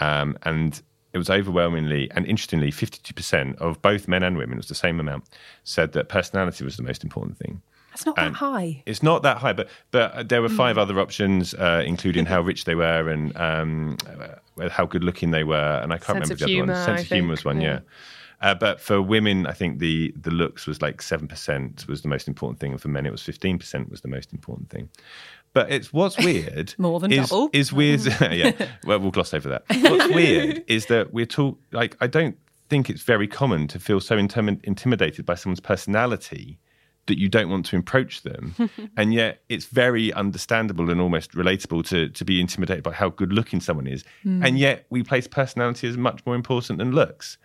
um, 0.00 0.36
and 0.42 0.82
it 1.14 1.18
was 1.18 1.30
overwhelmingly 1.30 2.10
and 2.10 2.26
interestingly, 2.26 2.70
52% 2.70 3.56
of 3.58 3.80
both 3.80 4.08
men 4.08 4.22
and 4.22 4.36
women, 4.36 4.54
it 4.54 4.58
was 4.58 4.68
the 4.68 4.74
same 4.74 5.00
amount, 5.00 5.24
said 5.62 5.92
that 5.92 6.08
personality 6.08 6.64
was 6.64 6.76
the 6.76 6.82
most 6.82 7.04
important 7.04 7.38
thing. 7.38 7.62
That's 7.92 8.04
not 8.04 8.16
that 8.16 8.32
high. 8.32 8.82
It's 8.86 9.04
not 9.04 9.22
that 9.22 9.36
high, 9.36 9.52
but 9.52 9.68
but 9.92 10.28
there 10.28 10.42
were 10.42 10.48
five 10.48 10.76
other 10.78 10.98
options, 10.98 11.54
uh, 11.54 11.84
including 11.86 12.26
how 12.26 12.40
rich 12.40 12.64
they 12.64 12.74
were 12.74 13.08
and 13.08 13.34
um, 13.36 13.96
uh, 14.60 14.68
how 14.68 14.84
good 14.84 15.04
looking 15.04 15.30
they 15.30 15.44
were, 15.44 15.78
and 15.80 15.92
I 15.92 15.98
can't 15.98 16.16
Sense 16.18 16.30
remember 16.30 16.32
of 16.32 16.38
the 16.40 16.44
other 16.44 16.52
humour, 16.52 16.72
one. 16.72 16.84
Sense 16.84 16.98
I 16.98 17.02
of 17.02 17.06
humour 17.06 17.28
think, 17.28 17.30
was 17.30 17.44
one, 17.44 17.60
yeah. 17.60 17.68
yeah. 17.68 17.80
Uh, 18.40 18.54
but 18.54 18.80
for 18.80 19.00
women, 19.00 19.46
I 19.46 19.52
think 19.52 19.78
the 19.78 20.12
the 20.20 20.32
looks 20.32 20.66
was 20.66 20.82
like 20.82 21.02
seven 21.02 21.28
percent 21.28 21.86
was 21.86 22.02
the 22.02 22.08
most 22.08 22.26
important 22.26 22.58
thing, 22.58 22.72
and 22.72 22.80
for 22.80 22.88
men 22.88 23.06
it 23.06 23.12
was 23.12 23.22
fifteen 23.22 23.60
percent 23.60 23.90
was 23.90 24.00
the 24.00 24.08
most 24.08 24.32
important 24.32 24.70
thing. 24.70 24.88
But 25.54 25.72
it's 25.72 25.92
what's 25.92 26.18
weird 26.24 26.74
More 26.76 27.00
than 27.00 27.12
is, 27.12 27.30
double. 27.30 27.48
is 27.52 27.72
weird. 27.72 28.04
yeah, 28.20 28.52
well, 28.84 28.98
we'll 29.00 29.10
gloss 29.10 29.32
over 29.32 29.48
that. 29.48 29.64
What's 29.68 30.12
weird 30.12 30.62
is 30.66 30.86
that 30.86 31.14
we're 31.14 31.24
talk 31.26 31.58
like 31.72 31.96
I 32.00 32.06
don't 32.06 32.36
think 32.68 32.90
it's 32.90 33.02
very 33.02 33.28
common 33.28 33.68
to 33.68 33.78
feel 33.78 34.00
so 34.00 34.16
intim- 34.16 34.62
intimidated 34.64 35.24
by 35.24 35.34
someone's 35.34 35.60
personality 35.60 36.58
that 37.06 37.18
you 37.18 37.28
don't 37.28 37.50
want 37.50 37.66
to 37.66 37.76
approach 37.76 38.22
them, 38.22 38.54
and 38.96 39.12
yet 39.12 39.42
it's 39.50 39.66
very 39.66 40.10
understandable 40.14 40.90
and 40.90 41.00
almost 41.00 41.32
relatable 41.32 41.86
to 41.88 42.08
to 42.08 42.24
be 42.24 42.40
intimidated 42.40 42.82
by 42.82 42.92
how 42.92 43.10
good 43.10 43.32
looking 43.32 43.60
someone 43.60 43.86
is, 43.86 44.04
hmm. 44.22 44.44
and 44.44 44.58
yet 44.58 44.86
we 44.90 45.02
place 45.02 45.26
personality 45.26 45.86
as 45.88 45.96
much 45.96 46.24
more 46.26 46.34
important 46.34 46.78
than 46.78 46.92
looks. 46.92 47.38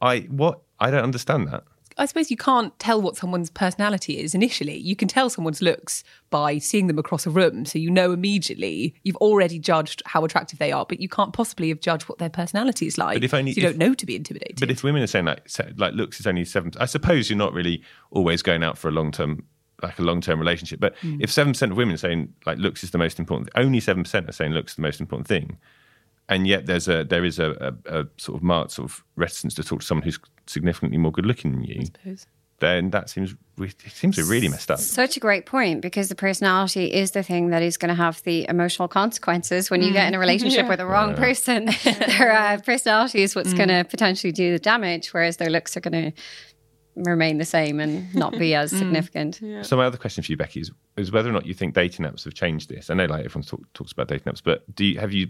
I 0.00 0.20
what 0.22 0.60
I 0.80 0.90
don't 0.90 1.04
understand 1.04 1.48
that. 1.48 1.64
I 1.96 2.06
suppose 2.06 2.30
you 2.30 2.36
can't 2.36 2.76
tell 2.78 3.00
what 3.00 3.16
someone's 3.16 3.50
personality 3.50 4.18
is 4.18 4.34
initially. 4.34 4.76
You 4.76 4.96
can 4.96 5.08
tell 5.08 5.30
someone's 5.30 5.62
looks 5.62 6.02
by 6.30 6.58
seeing 6.58 6.88
them 6.88 6.98
across 6.98 7.26
a 7.26 7.30
room. 7.30 7.64
So 7.64 7.78
you 7.78 7.90
know 7.90 8.12
immediately, 8.12 8.94
you've 9.04 9.16
already 9.16 9.58
judged 9.58 10.02
how 10.06 10.24
attractive 10.24 10.58
they 10.58 10.72
are, 10.72 10.84
but 10.86 11.00
you 11.00 11.08
can't 11.08 11.32
possibly 11.32 11.68
have 11.68 11.80
judged 11.80 12.08
what 12.08 12.18
their 12.18 12.30
personality 12.30 12.86
is 12.86 12.98
like. 12.98 13.16
But 13.16 13.24
if 13.24 13.34
only- 13.34 13.52
so 13.52 13.60
you 13.60 13.66
if- 13.66 13.72
don't 13.72 13.78
know 13.78 13.94
to 13.94 14.06
be 14.06 14.16
intimidated. 14.16 14.60
But 14.60 14.70
if 14.70 14.82
women 14.82 15.02
are 15.02 15.06
saying 15.06 15.26
like 15.26 15.48
like 15.76 15.94
looks 15.94 16.20
is 16.20 16.26
only 16.26 16.44
seven, 16.44 16.72
I 16.78 16.86
suppose 16.86 17.30
you're 17.30 17.38
not 17.38 17.52
really 17.52 17.82
always 18.10 18.42
going 18.42 18.64
out 18.64 18.76
for 18.76 18.88
a 18.88 18.92
long 18.92 19.12
term 19.12 19.44
like 19.82 19.98
a 19.98 20.02
long 20.02 20.20
term 20.20 20.38
relationship. 20.38 20.80
But 20.80 20.96
hmm. 20.98 21.18
if 21.20 21.30
seven 21.30 21.52
percent 21.52 21.72
of 21.72 21.78
women 21.78 21.94
are 21.94 21.98
saying 21.98 22.32
like 22.46 22.58
looks 22.58 22.82
is 22.82 22.90
the 22.90 22.98
most 22.98 23.18
important, 23.18 23.50
only 23.54 23.80
seven 23.80 24.02
percent 24.02 24.28
are 24.28 24.32
saying 24.32 24.52
looks 24.52 24.72
is 24.72 24.76
the 24.76 24.82
most 24.82 25.00
important 25.00 25.28
thing, 25.28 25.58
and 26.28 26.46
yet 26.46 26.66
there's 26.66 26.88
a 26.88 27.04
there 27.04 27.24
is 27.24 27.38
a, 27.38 27.74
a, 27.86 28.00
a 28.00 28.06
sort 28.16 28.36
of 28.36 28.42
marked 28.42 28.72
sort 28.72 28.90
of 28.90 29.04
reticence 29.16 29.54
to 29.54 29.64
talk 29.64 29.80
to 29.80 29.86
someone 29.86 30.04
who's 30.04 30.18
significantly 30.46 30.98
more 30.98 31.12
good 31.12 31.26
looking 31.26 31.52
than 31.52 31.64
you. 31.64 31.84
Then 32.60 32.90
that 32.90 33.10
seems 33.10 33.34
it 33.58 33.74
seems 33.90 34.16
really 34.18 34.48
messed 34.48 34.70
up. 34.70 34.78
Such 34.78 35.16
a 35.16 35.20
great 35.20 35.44
point 35.44 35.80
because 35.80 36.08
the 36.08 36.14
personality 36.14 36.92
is 36.92 37.10
the 37.10 37.22
thing 37.22 37.50
that 37.50 37.62
is 37.62 37.76
going 37.76 37.88
to 37.88 37.94
have 37.94 38.22
the 38.22 38.48
emotional 38.48 38.88
consequences 38.88 39.70
when 39.70 39.82
you 39.82 39.92
get 39.92 40.06
in 40.06 40.14
a 40.14 40.16
mm. 40.16 40.20
relationship 40.20 40.68
with 40.68 40.78
the 40.78 40.86
wrong 40.86 41.14
person. 41.14 41.66
their 41.84 42.32
uh, 42.32 42.60
personality 42.60 43.22
is 43.22 43.34
what's 43.34 43.52
mm. 43.52 43.56
going 43.56 43.68
to 43.68 43.84
potentially 43.84 44.32
do 44.32 44.52
the 44.52 44.58
damage, 44.58 45.12
whereas 45.12 45.36
their 45.36 45.50
looks 45.50 45.76
are 45.76 45.80
going 45.80 46.12
to 46.12 46.22
remain 46.96 47.38
the 47.38 47.44
same 47.44 47.80
and 47.80 48.14
not 48.14 48.32
be 48.38 48.54
as 48.54 48.72
mm. 48.72 48.78
significant. 48.78 49.40
So 49.62 49.76
my 49.76 49.84
other 49.84 49.98
question 49.98 50.22
for 50.22 50.30
you, 50.30 50.36
Becky, 50.36 50.60
is, 50.60 50.70
is 50.96 51.10
whether 51.10 51.28
or 51.28 51.32
not 51.32 51.46
you 51.46 51.54
think 51.54 51.74
dating 51.74 52.06
apps 52.06 52.24
have 52.24 52.34
changed 52.34 52.68
this. 52.68 52.88
I 52.88 52.94
know 52.94 53.06
like 53.06 53.24
everyone 53.24 53.44
talk, 53.44 53.60
talks 53.74 53.92
about 53.92 54.08
dating 54.08 54.32
apps, 54.32 54.42
but 54.42 54.62
do 54.74 54.84
you, 54.84 55.00
have 55.00 55.12
you 55.12 55.28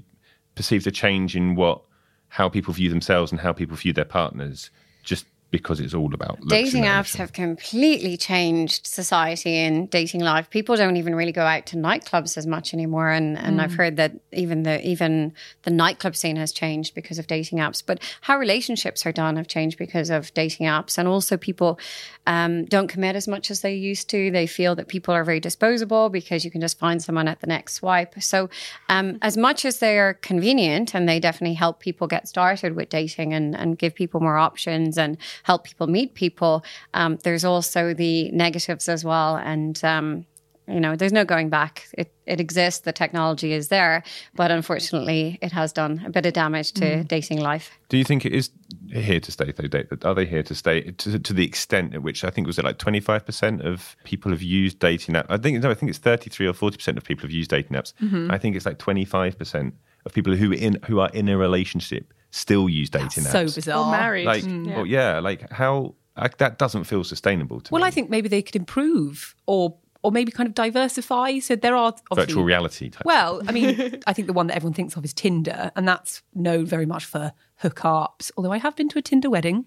perceived 0.54 0.86
a 0.86 0.90
change 0.90 1.36
in 1.36 1.54
what 1.54 1.82
how 2.28 2.48
people 2.48 2.74
view 2.74 2.88
themselves 2.88 3.30
and 3.30 3.40
how 3.40 3.52
people 3.52 3.76
view 3.76 3.92
their 3.92 4.04
partners 4.04 4.70
just 5.04 5.26
because 5.54 5.78
it's 5.78 5.94
all 5.94 6.12
about 6.12 6.36
Dating 6.48 6.82
apps 6.82 7.14
have 7.14 7.32
completely 7.32 8.16
changed 8.16 8.88
society 8.88 9.54
and 9.54 9.88
dating 9.88 10.20
life. 10.20 10.50
People 10.50 10.74
don't 10.74 10.96
even 10.96 11.14
really 11.14 11.30
go 11.30 11.44
out 11.44 11.64
to 11.66 11.76
nightclubs 11.76 12.36
as 12.36 12.44
much 12.44 12.74
anymore, 12.74 13.10
and, 13.10 13.38
and 13.38 13.62
I've 13.62 13.74
heard 13.74 13.96
that 13.98 14.14
even 14.32 14.64
the 14.64 14.84
even 14.84 15.32
the 15.62 15.70
nightclub 15.70 16.16
scene 16.16 16.34
has 16.34 16.50
changed 16.50 16.92
because 16.96 17.20
of 17.20 17.28
dating 17.28 17.58
apps. 17.58 17.84
But 17.86 18.02
how 18.22 18.36
relationships 18.36 19.06
are 19.06 19.12
done 19.12 19.36
have 19.36 19.46
changed 19.46 19.78
because 19.78 20.10
of 20.10 20.34
dating 20.34 20.66
apps, 20.66 20.98
and 20.98 21.06
also 21.06 21.36
people 21.36 21.78
um, 22.26 22.64
don't 22.64 22.88
commit 22.88 23.14
as 23.14 23.28
much 23.28 23.48
as 23.48 23.60
they 23.60 23.74
used 23.74 24.10
to. 24.10 24.32
They 24.32 24.48
feel 24.48 24.74
that 24.74 24.88
people 24.88 25.14
are 25.14 25.22
very 25.22 25.38
disposable 25.38 26.08
because 26.08 26.44
you 26.44 26.50
can 26.50 26.60
just 26.60 26.80
find 26.80 27.00
someone 27.00 27.28
at 27.28 27.40
the 27.40 27.46
next 27.46 27.74
swipe. 27.74 28.20
So, 28.20 28.50
um, 28.88 29.18
as 29.22 29.36
much 29.36 29.64
as 29.64 29.78
they 29.78 30.00
are 30.00 30.14
convenient 30.14 30.96
and 30.96 31.08
they 31.08 31.20
definitely 31.20 31.54
help 31.54 31.78
people 31.78 32.08
get 32.08 32.26
started 32.26 32.74
with 32.74 32.88
dating 32.88 33.32
and, 33.32 33.54
and 33.54 33.78
give 33.78 33.94
people 33.94 34.20
more 34.20 34.36
options 34.36 34.98
and 34.98 35.16
help 35.44 35.64
people 35.64 35.86
meet 35.86 36.14
people, 36.14 36.64
um, 36.94 37.18
there's 37.22 37.44
also 37.44 37.94
the 37.94 38.30
negatives 38.32 38.88
as 38.88 39.04
well. 39.04 39.36
And, 39.36 39.82
um, 39.84 40.26
you 40.66 40.80
know, 40.80 40.96
there's 40.96 41.12
no 41.12 41.26
going 41.26 41.50
back. 41.50 41.86
It, 41.92 42.08
it 42.24 42.40
exists, 42.40 42.80
the 42.80 42.92
technology 42.92 43.52
is 43.52 43.68
there, 43.68 44.02
but 44.34 44.50
unfortunately, 44.50 45.38
it 45.42 45.52
has 45.52 45.74
done 45.74 46.02
a 46.06 46.08
bit 46.08 46.24
of 46.24 46.32
damage 46.32 46.72
to 46.72 47.04
dating 47.04 47.40
life. 47.40 47.70
Do 47.90 47.98
you 47.98 48.04
think 48.04 48.24
it 48.24 48.32
is 48.32 48.48
here 48.90 49.20
to 49.20 49.30
stay? 49.30 49.52
Though, 49.52 49.68
date? 49.68 49.88
Are 50.02 50.14
they 50.14 50.24
here 50.24 50.42
to 50.42 50.54
stay 50.54 50.80
to, 50.80 51.18
to 51.18 51.32
the 51.34 51.44
extent 51.44 51.94
at 51.94 52.02
which 52.02 52.24
I 52.24 52.30
think 52.30 52.46
was 52.46 52.58
it 52.58 52.64
like 52.64 52.78
twenty 52.78 53.00
five 53.00 53.26
percent 53.26 53.60
of 53.60 53.94
people 54.04 54.30
have 54.30 54.40
used 54.40 54.78
dating 54.78 55.16
apps? 55.16 55.26
I 55.28 55.36
think 55.36 55.62
no, 55.62 55.70
I 55.70 55.74
think 55.74 55.90
it's 55.90 55.98
thirty 55.98 56.30
three 56.30 56.46
or 56.46 56.54
forty 56.54 56.78
percent 56.78 56.96
of 56.96 57.04
people 57.04 57.24
have 57.24 57.30
used 57.30 57.50
dating 57.50 57.76
apps. 57.76 57.92
Mm-hmm. 58.00 58.30
I 58.30 58.38
think 58.38 58.56
it's 58.56 58.64
like 58.64 58.78
twenty 58.78 59.04
five 59.04 59.36
percent 59.36 59.74
of 60.06 60.14
people 60.14 60.34
who 60.34 60.50
in 60.52 60.78
who 60.86 60.98
are 61.00 61.10
in 61.10 61.28
a 61.28 61.36
relationship 61.36 62.13
still 62.34 62.68
use 62.68 62.90
dating 62.90 63.24
so 63.24 63.44
apps. 63.44 63.50
So 63.50 63.54
bizarre. 63.54 63.86
or 63.86 63.90
married 63.90 64.26
Like, 64.26 64.44
well, 64.44 64.86
yeah, 64.86 65.20
like 65.20 65.50
how 65.52 65.94
like, 66.16 66.38
that 66.38 66.58
doesn't 66.58 66.84
feel 66.84 67.04
sustainable 67.04 67.60
to 67.60 67.72
Well, 67.72 67.78
me. 67.78 67.82
Well, 67.82 67.88
I 67.88 67.90
think 67.90 68.10
maybe 68.10 68.28
they 68.28 68.42
could 68.42 68.56
improve 68.56 69.34
or 69.46 69.76
or 70.02 70.12
maybe 70.12 70.30
kind 70.30 70.46
of 70.46 70.54
diversify. 70.54 71.38
So 71.38 71.56
there 71.56 71.74
are 71.74 71.94
virtual 72.14 72.44
reality 72.44 72.90
type. 72.90 73.06
Well, 73.06 73.40
I 73.48 73.52
mean, 73.52 74.00
I 74.06 74.12
think 74.12 74.26
the 74.26 74.34
one 74.34 74.48
that 74.48 74.56
everyone 74.56 74.74
thinks 74.74 74.94
of 74.96 75.04
is 75.04 75.14
Tinder, 75.14 75.72
and 75.76 75.88
that's 75.88 76.22
known 76.34 76.66
very 76.66 76.84
much 76.84 77.06
for 77.06 77.32
hookups. 77.62 78.30
Although 78.36 78.52
I 78.52 78.58
have 78.58 78.76
been 78.76 78.90
to 78.90 78.98
a 78.98 79.02
Tinder 79.02 79.30
wedding, 79.30 79.64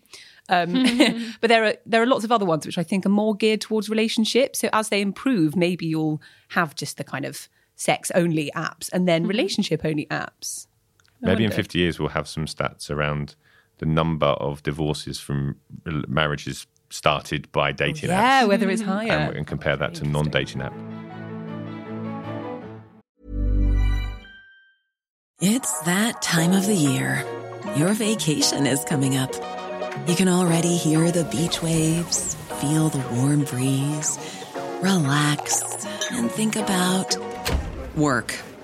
um, 0.49 0.73
but 1.41 1.47
there 1.47 1.65
are 1.65 1.73
there 1.85 2.03
are 2.03 2.05
lots 2.05 2.23
of 2.23 2.31
other 2.31 2.45
ones 2.45 2.65
which 2.65 2.77
I 2.77 2.83
think 2.83 3.05
are 3.05 3.09
more 3.09 3.33
geared 3.33 3.61
towards 3.61 3.89
relationships. 3.89 4.59
So 4.59 4.69
as 4.73 4.89
they 4.89 5.01
improve, 5.01 5.55
maybe 5.55 5.87
you'll 5.87 6.21
have 6.49 6.75
just 6.75 6.97
the 6.97 7.03
kind 7.03 7.25
of 7.25 7.49
sex 7.75 8.11
only 8.13 8.51
apps 8.55 8.89
and 8.91 9.07
then 9.07 9.25
relationship 9.25 9.81
only 9.85 10.05
apps. 10.07 10.67
Maybe 11.21 11.43
in 11.43 11.51
50 11.51 11.79
years, 11.79 11.99
we'll 11.99 12.09
have 12.09 12.27
some 12.27 12.45
stats 12.45 12.89
around 12.91 13.35
the 13.79 13.85
number 13.85 14.27
of 14.27 14.63
divorces 14.63 15.19
from 15.19 15.57
marriages 16.07 16.67
started 16.89 17.51
by 17.51 17.71
dating 17.71 18.09
Yeah, 18.09 18.43
apps. 18.43 18.47
whether 18.47 18.69
it's 18.69 18.81
higher. 18.81 19.11
And, 19.11 19.37
and 19.37 19.47
compare 19.47 19.75
that 19.77 19.93
to 19.95 20.05
non 20.05 20.29
dating 20.29 20.61
app. 20.61 20.73
It's 25.39 25.81
that 25.81 26.21
time 26.21 26.53
of 26.53 26.65
the 26.65 26.73
year. 26.73 27.23
Your 27.75 27.93
vacation 27.93 28.65
is 28.65 28.83
coming 28.85 29.15
up. 29.17 29.33
You 30.07 30.15
can 30.15 30.27
already 30.29 30.77
hear 30.77 31.11
the 31.11 31.25
beach 31.25 31.61
waves, 31.61 32.35
feel 32.59 32.89
the 32.89 33.05
warm 33.15 33.43
breeze, 33.43 34.17
relax, 34.81 35.61
and 36.11 36.31
think 36.31 36.55
about 36.55 37.15
work. 37.95 38.33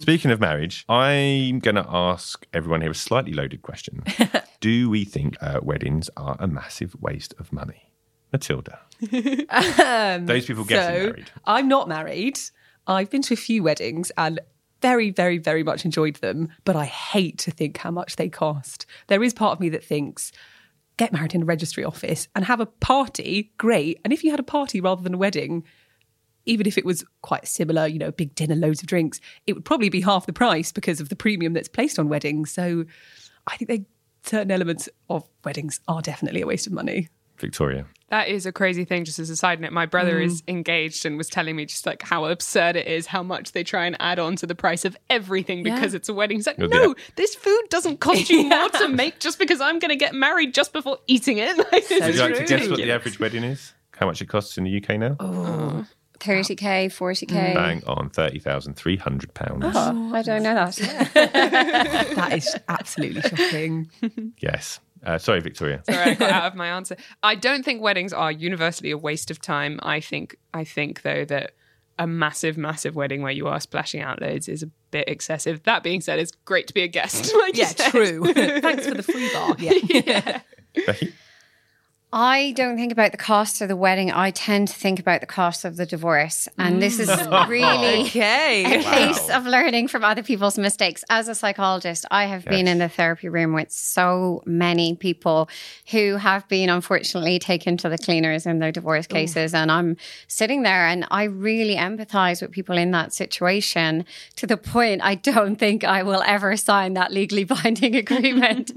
Speaking 0.00 0.30
of 0.30 0.40
marriage, 0.40 0.84
I'm 0.88 1.60
going 1.60 1.76
to 1.76 1.86
ask 1.88 2.46
everyone 2.52 2.80
here 2.80 2.90
a 2.90 2.94
slightly 2.94 3.32
loaded 3.32 3.62
question. 3.62 4.02
Do 4.60 4.90
we 4.90 5.04
think 5.04 5.36
uh, 5.40 5.60
weddings 5.62 6.10
are 6.16 6.36
a 6.38 6.46
massive 6.46 6.94
waste 7.00 7.34
of 7.38 7.52
money? 7.52 7.90
Matilda. 8.32 8.80
Those 9.00 10.46
people 10.46 10.64
getting 10.64 11.00
so, 11.00 11.06
married. 11.06 11.30
I'm 11.44 11.68
not 11.68 11.88
married. 11.88 12.40
I've 12.86 13.08
been 13.10 13.22
to 13.22 13.34
a 13.34 13.36
few 13.36 13.62
weddings 13.62 14.10
and 14.18 14.40
very, 14.82 15.10
very, 15.10 15.38
very 15.38 15.62
much 15.62 15.84
enjoyed 15.84 16.16
them, 16.16 16.48
but 16.64 16.76
I 16.76 16.84
hate 16.84 17.38
to 17.38 17.50
think 17.50 17.78
how 17.78 17.90
much 17.90 18.16
they 18.16 18.28
cost. 18.28 18.86
There 19.06 19.22
is 19.22 19.32
part 19.32 19.52
of 19.52 19.60
me 19.60 19.68
that 19.70 19.84
thinks, 19.84 20.32
get 20.96 21.12
married 21.12 21.34
in 21.34 21.42
a 21.42 21.46
registry 21.46 21.84
office 21.84 22.28
and 22.34 22.44
have 22.44 22.60
a 22.60 22.66
party, 22.66 23.52
great. 23.56 24.00
And 24.04 24.12
if 24.12 24.22
you 24.22 24.30
had 24.30 24.40
a 24.40 24.44
party 24.44 24.80
rather 24.80 25.02
than 25.02 25.14
a 25.14 25.18
wedding, 25.18 25.64
even 26.46 26.66
if 26.66 26.78
it 26.78 26.84
was 26.84 27.04
quite 27.22 27.46
similar, 27.46 27.86
you 27.86 27.98
know, 27.98 28.10
big 28.10 28.34
dinner, 28.34 28.54
loads 28.54 28.82
of 28.82 28.86
drinks, 28.86 29.20
it 29.46 29.54
would 29.54 29.64
probably 29.64 29.88
be 29.88 30.00
half 30.00 30.26
the 30.26 30.32
price 30.32 30.72
because 30.72 31.00
of 31.00 31.08
the 31.08 31.16
premium 31.16 31.52
that's 31.52 31.68
placed 31.68 31.98
on 31.98 32.08
weddings. 32.08 32.50
So 32.50 32.84
I 33.46 33.56
think 33.56 33.68
they 33.68 33.84
certain 34.22 34.50
elements 34.50 34.88
of 35.10 35.28
weddings 35.44 35.80
are 35.86 36.00
definitely 36.00 36.40
a 36.40 36.46
waste 36.46 36.66
of 36.66 36.72
money. 36.72 37.08
Victoria. 37.38 37.86
That 38.10 38.28
is 38.28 38.46
a 38.46 38.52
crazy 38.52 38.84
thing, 38.84 39.04
just 39.04 39.18
as 39.18 39.28
a 39.28 39.36
side 39.36 39.60
note. 39.60 39.72
My 39.72 39.86
brother 39.86 40.20
is 40.20 40.42
mm. 40.42 40.50
engaged 40.50 41.04
and 41.04 41.18
was 41.18 41.28
telling 41.28 41.56
me 41.56 41.66
just 41.66 41.84
like 41.84 42.02
how 42.02 42.26
absurd 42.26 42.76
it 42.76 42.86
is, 42.86 43.06
how 43.06 43.22
much 43.22 43.52
they 43.52 43.64
try 43.64 43.86
and 43.86 43.96
add 43.98 44.18
on 44.18 44.36
to 44.36 44.46
the 44.46 44.54
price 44.54 44.84
of 44.84 44.96
everything 45.10 45.62
because 45.62 45.92
Yeah. 45.92 45.96
it's 45.96 46.08
a 46.08 46.14
wedding. 46.14 46.38
He's 46.38 46.46
like, 46.46 46.58
You're 46.58 46.68
no, 46.68 46.94
the- 46.94 47.00
this 47.16 47.34
food 47.34 47.62
doesn't 47.70 47.98
cost 48.00 48.30
you 48.30 48.44
more 48.48 48.68
to 48.68 48.88
make 48.88 49.18
just 49.18 49.38
because 49.38 49.60
I'm 49.60 49.78
going 49.78 49.88
to 49.88 49.96
get 49.96 50.14
married 50.14 50.54
just 50.54 50.72
before 50.72 50.98
eating 51.06 51.38
it. 51.38 51.56
Like, 51.72 51.84
So 51.84 51.98
Would 51.98 52.14
you 52.14 52.20
like 52.20 52.34
to 52.34 52.46
true. 52.46 52.46
guess 52.46 52.68
what 52.68 52.76
the 52.76 52.92
average 52.92 53.18
wedding 53.18 53.42
is? 53.42 53.72
How 53.96 54.06
much 54.06 54.20
it 54.22 54.26
costs 54.26 54.58
in 54.58 54.64
the 54.64 54.76
UK 54.76 54.98
now? 54.98 55.16
Oh. 55.18 55.26
oh. 55.34 55.86
30k, 56.24 56.86
40k. 56.86 57.54
Bang 57.54 57.82
on 57.86 58.10
£30,300. 58.10 59.60
Oh, 59.74 60.14
I 60.14 60.22
don't 60.22 60.42
know 60.42 60.54
that. 60.54 60.74
That 62.16 62.32
is 62.36 62.56
absolutely 62.68 63.22
shocking. 63.22 63.90
Yes. 64.40 64.80
Uh, 65.04 65.18
sorry, 65.18 65.40
Victoria. 65.40 65.82
Sorry, 65.84 65.98
I 66.12 66.14
got 66.14 66.30
out 66.30 66.44
of 66.46 66.54
my 66.54 66.68
answer. 66.76 66.96
I 67.22 67.34
don't 67.34 67.62
think 67.64 67.82
weddings 67.82 68.12
are 68.12 68.32
universally 68.32 68.90
a 68.90 68.98
waste 68.98 69.30
of 69.30 69.40
time. 69.40 69.78
I 69.82 70.00
think 70.00 70.36
I 70.54 70.64
think 70.64 71.02
though 71.02 71.24
that 71.26 71.52
a 71.98 72.06
massive, 72.06 72.56
massive 72.56 72.96
wedding 72.96 73.22
where 73.22 73.30
you 73.32 73.46
are 73.46 73.60
splashing 73.60 74.00
out 74.00 74.20
loads 74.20 74.48
is 74.48 74.62
a 74.62 74.66
bit 74.90 75.08
excessive. 75.08 75.62
That 75.64 75.82
being 75.82 76.00
said, 76.00 76.18
it's 76.18 76.32
great 76.44 76.66
to 76.68 76.74
be 76.74 76.82
a 76.82 76.88
guest. 76.88 77.32
Like 77.40 77.56
Yeah, 77.56 77.72
true. 77.72 78.32
Thanks 78.32 78.86
for 78.86 78.94
the 78.94 79.02
free 79.02 79.30
bar. 79.32 79.54
Yeah. 79.58 80.40
Becky? 80.86 81.12
I 82.16 82.52
don't 82.52 82.76
think 82.76 82.92
about 82.92 83.10
the 83.10 83.18
cost 83.18 83.60
of 83.60 83.66
the 83.66 83.74
wedding. 83.74 84.12
I 84.12 84.30
tend 84.30 84.68
to 84.68 84.74
think 84.74 85.00
about 85.00 85.20
the 85.20 85.26
cost 85.26 85.64
of 85.64 85.76
the 85.76 85.84
divorce. 85.84 86.46
And 86.56 86.80
this 86.80 87.00
is 87.00 87.08
really 87.48 88.02
Okay. 88.06 88.78
a 88.78 88.82
case 88.84 89.28
of 89.30 89.46
learning 89.46 89.88
from 89.88 90.04
other 90.04 90.22
people's 90.22 90.56
mistakes. 90.56 91.02
As 91.10 91.26
a 91.26 91.34
psychologist, 91.34 92.06
I 92.12 92.26
have 92.26 92.44
been 92.44 92.68
in 92.68 92.78
the 92.78 92.88
therapy 92.88 93.28
room 93.28 93.52
with 93.52 93.72
so 93.72 94.44
many 94.46 94.94
people 94.94 95.48
who 95.90 96.14
have 96.14 96.46
been 96.46 96.68
unfortunately 96.70 97.40
taken 97.40 97.76
to 97.78 97.88
the 97.88 97.98
cleaners 97.98 98.46
in 98.46 98.60
their 98.60 98.70
divorce 98.70 99.08
cases. 99.08 99.52
And 99.52 99.72
I'm 99.72 99.96
sitting 100.28 100.62
there 100.62 100.86
and 100.86 101.08
I 101.10 101.24
really 101.24 101.74
empathize 101.74 102.40
with 102.40 102.52
people 102.52 102.78
in 102.78 102.92
that 102.92 103.12
situation 103.12 104.04
to 104.36 104.46
the 104.46 104.56
point 104.56 105.00
I 105.02 105.16
don't 105.16 105.56
think 105.56 105.82
I 105.82 106.04
will 106.04 106.22
ever 106.24 106.56
sign 106.56 106.94
that 106.94 107.10
legally 107.10 107.42
binding 107.56 107.96
agreement. 108.04 108.70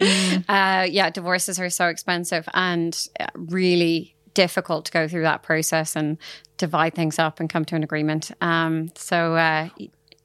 uh, 0.49 0.87
yeah, 0.89 1.11
divorces 1.11 1.59
are 1.59 1.69
so 1.69 1.85
expensive 1.85 2.49
and 2.55 3.07
really 3.35 4.15
difficult 4.33 4.85
to 4.85 4.91
go 4.91 5.07
through 5.07 5.23
that 5.23 5.41
process 5.41 5.95
and 5.95 6.17
divide 6.57 6.93
things 6.93 7.17
up 7.17 7.39
and 7.39 7.49
come 7.49 7.65
to 7.65 7.75
an 7.75 7.83
agreement. 7.83 8.31
Um, 8.41 8.89
so, 8.95 9.35
uh, 9.35 9.69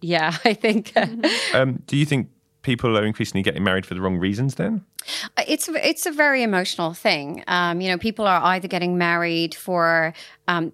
yeah, 0.01 0.37
I 0.45 0.55
think 0.55 0.93
uh, 0.97 1.07
Um, 1.55 1.83
do 1.87 1.97
you 1.97 2.05
think 2.05 2.29
people 2.63 2.97
are 2.97 3.05
increasingly 3.05 3.43
getting 3.43 3.65
married 3.65 3.87
for 3.87 3.95
the 3.95 4.01
wrong 4.01 4.19
reasons 4.19 4.57
then? 4.57 4.85
it's 5.49 5.69
it's 5.69 6.07
a 6.07 6.13
very 6.13 6.43
emotional 6.43 6.95
thing. 6.95 7.43
Um, 7.49 7.81
you 7.81 7.89
know, 7.89 7.99
people 7.99 8.27
are 8.27 8.41
either 8.43 8.69
getting 8.69 8.99
married 8.99 9.55
for. 9.55 10.15
Um, 10.49 10.73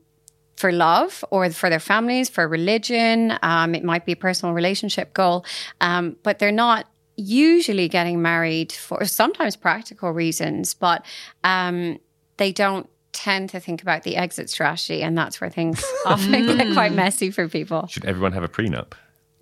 for 0.57 0.73
love 0.73 1.25
or 1.31 1.49
for 1.51 1.71
their 1.71 1.79
families, 1.79 2.29
for 2.29 2.49
religion. 2.49 3.39
Um, 3.45 3.77
it 3.77 3.85
might 3.85 4.05
be 4.05 4.11
a 4.11 4.17
personal 4.17 4.57
relationship 4.57 5.15
goal, 5.15 5.45
um, 5.81 6.17
but 6.25 6.41
they're 6.41 6.51
not 6.51 6.87
usually 7.15 7.89
getting 7.89 8.21
married 8.21 8.73
for 8.73 9.05
sometimes 9.05 9.55
practical 9.55 10.11
reasons, 10.11 10.75
but 10.75 11.07
um, 11.45 11.99
they 12.39 12.53
don't 12.53 12.89
tend 13.13 13.51
to 13.51 13.61
think 13.61 13.83
about 13.83 14.05
the 14.05 14.17
exit 14.17 14.49
strategy. 14.49 15.03
And 15.03 15.17
that's 15.19 15.41
where 15.41 15.51
things 15.51 15.85
often 16.07 16.33
get 16.33 16.73
quite 16.73 16.93
messy 16.93 17.31
for 17.31 17.49
people. 17.49 17.87
Should 17.89 18.05
everyone 18.05 18.33
have 18.33 18.45
a 18.45 18.49
prenup? 18.49 18.93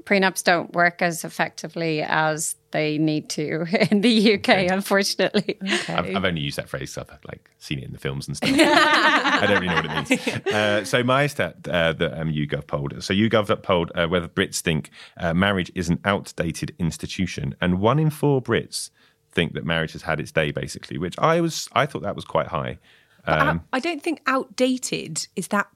Prenups 0.04 0.44
don't 0.44 0.72
work 0.72 1.02
as 1.02 1.24
effectively 1.24 2.00
as 2.00 2.54
they 2.70 2.96
need 2.96 3.28
to 3.30 3.66
in 3.90 4.02
the 4.02 4.34
UK, 4.34 4.70
unfortunately. 4.70 5.58
I've, 5.88 6.14
I've 6.14 6.24
only 6.24 6.42
used 6.42 6.58
that 6.58 6.68
phrase, 6.68 6.92
so 6.92 7.02
I've 7.10 7.24
like 7.26 7.50
seen 7.58 7.80
it 7.80 7.84
in 7.84 7.92
the 7.92 7.98
films 7.98 8.28
and 8.28 8.36
stuff. 8.36 8.50
I 8.54 9.46
don't 9.48 9.60
really 9.60 9.66
know 9.66 9.74
what 9.74 9.84
it 9.84 10.10
means. 10.10 10.46
Uh, 10.46 10.84
so 10.84 11.02
my 11.02 11.26
stat 11.26 11.56
uh, 11.68 11.92
that 11.94 12.20
um, 12.20 12.28
YouGov 12.28 12.68
polled. 12.68 13.02
So 13.02 13.12
YouGov 13.12 13.62
polled 13.64 13.90
uh, 13.96 14.06
whether 14.06 14.28
Brits 14.28 14.60
think 14.60 14.90
uh, 15.16 15.34
marriage 15.34 15.72
is 15.74 15.88
an 15.88 15.98
outdated 16.04 16.72
institution, 16.78 17.56
and 17.60 17.80
one 17.80 17.98
in 17.98 18.10
four 18.10 18.40
Brits 18.40 18.90
think 19.36 19.52
that 19.52 19.64
marriage 19.64 19.92
has 19.92 20.02
had 20.02 20.18
its 20.18 20.32
day, 20.32 20.50
basically. 20.50 20.98
Which 20.98 21.16
I 21.18 21.40
was, 21.40 21.68
I 21.74 21.86
thought 21.86 22.02
that 22.02 22.16
was 22.16 22.24
quite 22.24 22.48
high. 22.48 22.78
Um, 23.26 23.62
I, 23.72 23.76
I 23.76 23.80
don't 23.80 24.02
think 24.02 24.20
outdated 24.26 25.28
is 25.36 25.48
that 25.48 25.68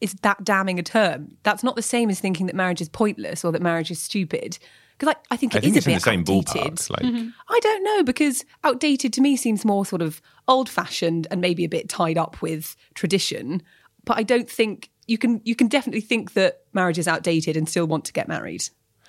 is 0.00 0.14
that 0.22 0.44
damning 0.44 0.78
a 0.78 0.82
term. 0.82 1.36
That's 1.42 1.64
not 1.64 1.74
the 1.76 1.82
same 1.82 2.08
as 2.08 2.20
thinking 2.20 2.46
that 2.46 2.54
marriage 2.54 2.80
is 2.80 2.88
pointless 2.88 3.44
or 3.44 3.50
that 3.52 3.60
marriage 3.60 3.90
is 3.90 4.00
stupid. 4.00 4.58
Because 4.96 5.14
I, 5.14 5.34
I 5.34 5.36
think 5.36 5.54
I 5.54 5.60
think 5.60 5.76
is 5.76 5.78
it's 5.78 5.86
a 5.86 5.90
in 5.90 5.94
bit 5.94 6.00
the 6.00 6.10
same 6.10 6.20
outdated. 6.20 6.74
ballpark. 6.74 6.90
Like, 6.90 7.32
I 7.48 7.60
don't 7.60 7.84
know 7.84 8.02
because 8.04 8.44
outdated 8.64 9.12
to 9.14 9.20
me 9.20 9.36
seems 9.36 9.64
more 9.64 9.84
sort 9.84 10.02
of 10.02 10.22
old 10.46 10.68
fashioned 10.68 11.26
and 11.30 11.40
maybe 11.40 11.64
a 11.64 11.68
bit 11.68 11.88
tied 11.88 12.16
up 12.16 12.40
with 12.40 12.76
tradition. 12.94 13.62
But 14.04 14.18
I 14.18 14.22
don't 14.22 14.48
think 14.48 14.90
you 15.06 15.18
can 15.18 15.40
you 15.44 15.56
can 15.56 15.68
definitely 15.68 16.00
think 16.00 16.34
that 16.34 16.62
marriage 16.72 16.98
is 16.98 17.08
outdated 17.08 17.56
and 17.56 17.68
still 17.68 17.86
want 17.86 18.04
to 18.06 18.12
get 18.12 18.28
married. 18.28 18.62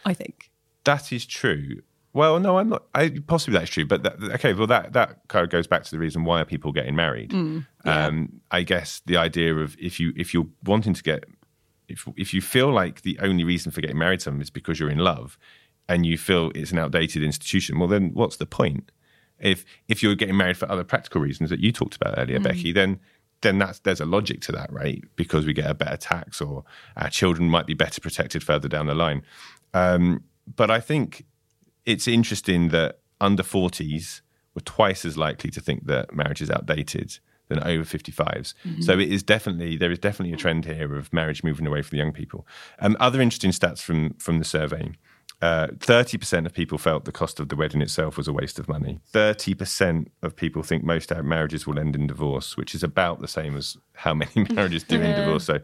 I 0.06 0.14
think. 0.14 0.50
That 0.86 1.12
is 1.12 1.26
true. 1.26 1.82
Well, 2.20 2.38
no, 2.42 2.58
I'm 2.58 2.68
not. 2.68 2.84
I, 2.94 3.16
possibly 3.28 3.58
that's 3.58 3.72
true, 3.72 3.86
but 3.86 4.04
that, 4.04 4.22
okay. 4.36 4.54
Well, 4.54 4.68
that 4.68 4.92
that 4.92 5.26
kind 5.30 5.46
of 5.46 5.50
goes 5.50 5.68
back 5.68 5.86
to 5.86 5.92
the 5.92 6.00
reason 6.00 6.26
why 6.26 6.42
are 6.42 6.46
people 6.46 6.74
getting 6.74 6.94
married. 6.94 7.32
um, 7.86 8.42
I 8.52 8.64
guess 8.64 9.02
the 9.06 9.16
idea 9.16 9.56
of 9.56 9.78
if 9.80 10.02
you 10.02 10.12
if 10.18 10.34
you're 10.34 10.50
wanting 10.66 10.94
to 10.94 11.02
get 11.02 11.24
if 11.88 12.06
if 12.18 12.34
you 12.34 12.42
feel 12.42 12.74
like 12.74 13.04
the 13.04 13.18
only 13.20 13.46
reason 13.46 13.72
for 13.72 13.80
getting 13.80 13.98
married 13.98 14.20
to 14.20 14.26
someone 14.26 14.42
is 14.42 14.50
because 14.50 14.82
you're 14.82 14.90
in 14.90 14.98
love, 14.98 15.38
and 15.88 16.06
you 16.06 16.18
feel 16.18 16.52
it's 16.56 16.74
an 16.74 16.80
outdated 16.80 17.24
institution, 17.24 17.80
well, 17.80 17.88
then 17.88 18.12
what's 18.14 18.36
the 18.36 18.46
point? 18.46 18.92
If 19.40 19.64
if 19.88 20.04
you're 20.04 20.16
getting 20.16 20.36
married 20.36 20.58
for 20.58 20.70
other 20.70 20.84
practical 20.84 21.22
reasons 21.22 21.50
that 21.52 21.62
you 21.62 21.72
talked 21.72 21.96
about 21.96 22.16
earlier, 22.18 22.42
Becky, 22.42 22.74
then 22.74 23.00
then 23.44 23.60
that's 23.60 23.80
there's 23.80 24.02
a 24.02 24.06
logic 24.06 24.42
to 24.42 24.52
that, 24.52 24.74
right? 24.74 25.02
Because 25.16 25.46
we 25.46 25.54
get 25.54 25.72
a 25.72 25.74
better 25.74 25.96
tax, 25.96 26.42
or 26.42 26.66
our 26.98 27.10
children 27.10 27.48
might 27.48 27.66
be 27.66 27.76
better 27.76 28.02
protected 28.02 28.44
further 28.44 28.68
down 28.68 28.88
the 28.88 28.94
line. 28.94 29.24
Um, 29.74 30.26
but 30.54 30.70
I 30.70 30.82
think 30.82 31.24
it's 31.86 32.08
interesting 32.08 32.70
that 32.70 33.00
under 33.22 33.44
40s 33.44 34.22
were 34.56 34.62
twice 34.62 35.06
as 35.06 35.18
likely 35.18 35.50
to 35.52 35.62
think 35.62 35.86
that 35.88 36.14
marriage 36.14 36.42
is 36.42 36.50
outdated 36.50 37.20
than 37.50 37.64
over 37.64 37.84
55s. 37.84 38.54
So 38.84 38.94
it 38.94 39.12
is 39.12 39.24
definitely 39.24 39.76
there 39.76 39.92
is 39.92 40.00
definitely 40.00 40.34
a 40.34 40.38
trend 40.38 40.66
here 40.66 40.96
of 40.96 41.12
marriage 41.12 41.44
moving 41.44 41.68
away 41.68 41.82
from 41.82 41.98
the 41.98 42.04
young 42.04 42.14
people. 42.14 42.48
Um, 42.80 42.96
other 43.00 43.20
interesting 43.20 43.52
stats 43.52 43.82
from 43.82 44.14
from 44.14 44.40
the 44.40 44.46
survey. 44.46 44.92
Uh, 45.42 45.68
30% 45.78 46.46
of 46.46 46.54
people 46.54 46.78
felt 46.78 47.06
the 47.06 47.14
cost 47.14 47.40
of 47.40 47.48
the 47.48 47.56
wedding 47.56 47.82
itself 47.82 48.18
was 48.18 48.28
a 48.28 48.34
waste 48.34 48.60
of 48.60 48.68
money. 48.68 49.00
30% 49.14 50.08
of 50.22 50.36
people 50.36 50.64
think 50.64 50.84
most 50.84 51.14
marriages 51.24 51.66
will 51.66 51.80
end 51.80 51.96
in 51.96 52.08
divorce, 52.08 52.58
which 52.58 52.76
is 52.76 52.84
about 52.84 53.22
the 53.22 53.28
same 53.28 53.56
as 53.56 53.78
how 53.94 54.14
many 54.14 54.32
marriages 54.52 54.84
do 54.84 55.00
in 55.00 55.16
divorce. 55.16 55.46
So, 55.46 55.60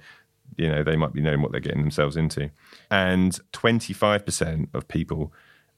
you 0.56 0.70
know, 0.70 0.82
they 0.82 0.96
might 0.96 1.12
be 1.12 1.20
knowing 1.20 1.42
what 1.42 1.52
they're 1.52 1.60
getting 1.60 1.82
themselves 1.82 2.16
into. 2.16 2.50
And 2.90 3.38
25% 3.52 4.74
of 4.74 4.88
people 4.88 5.34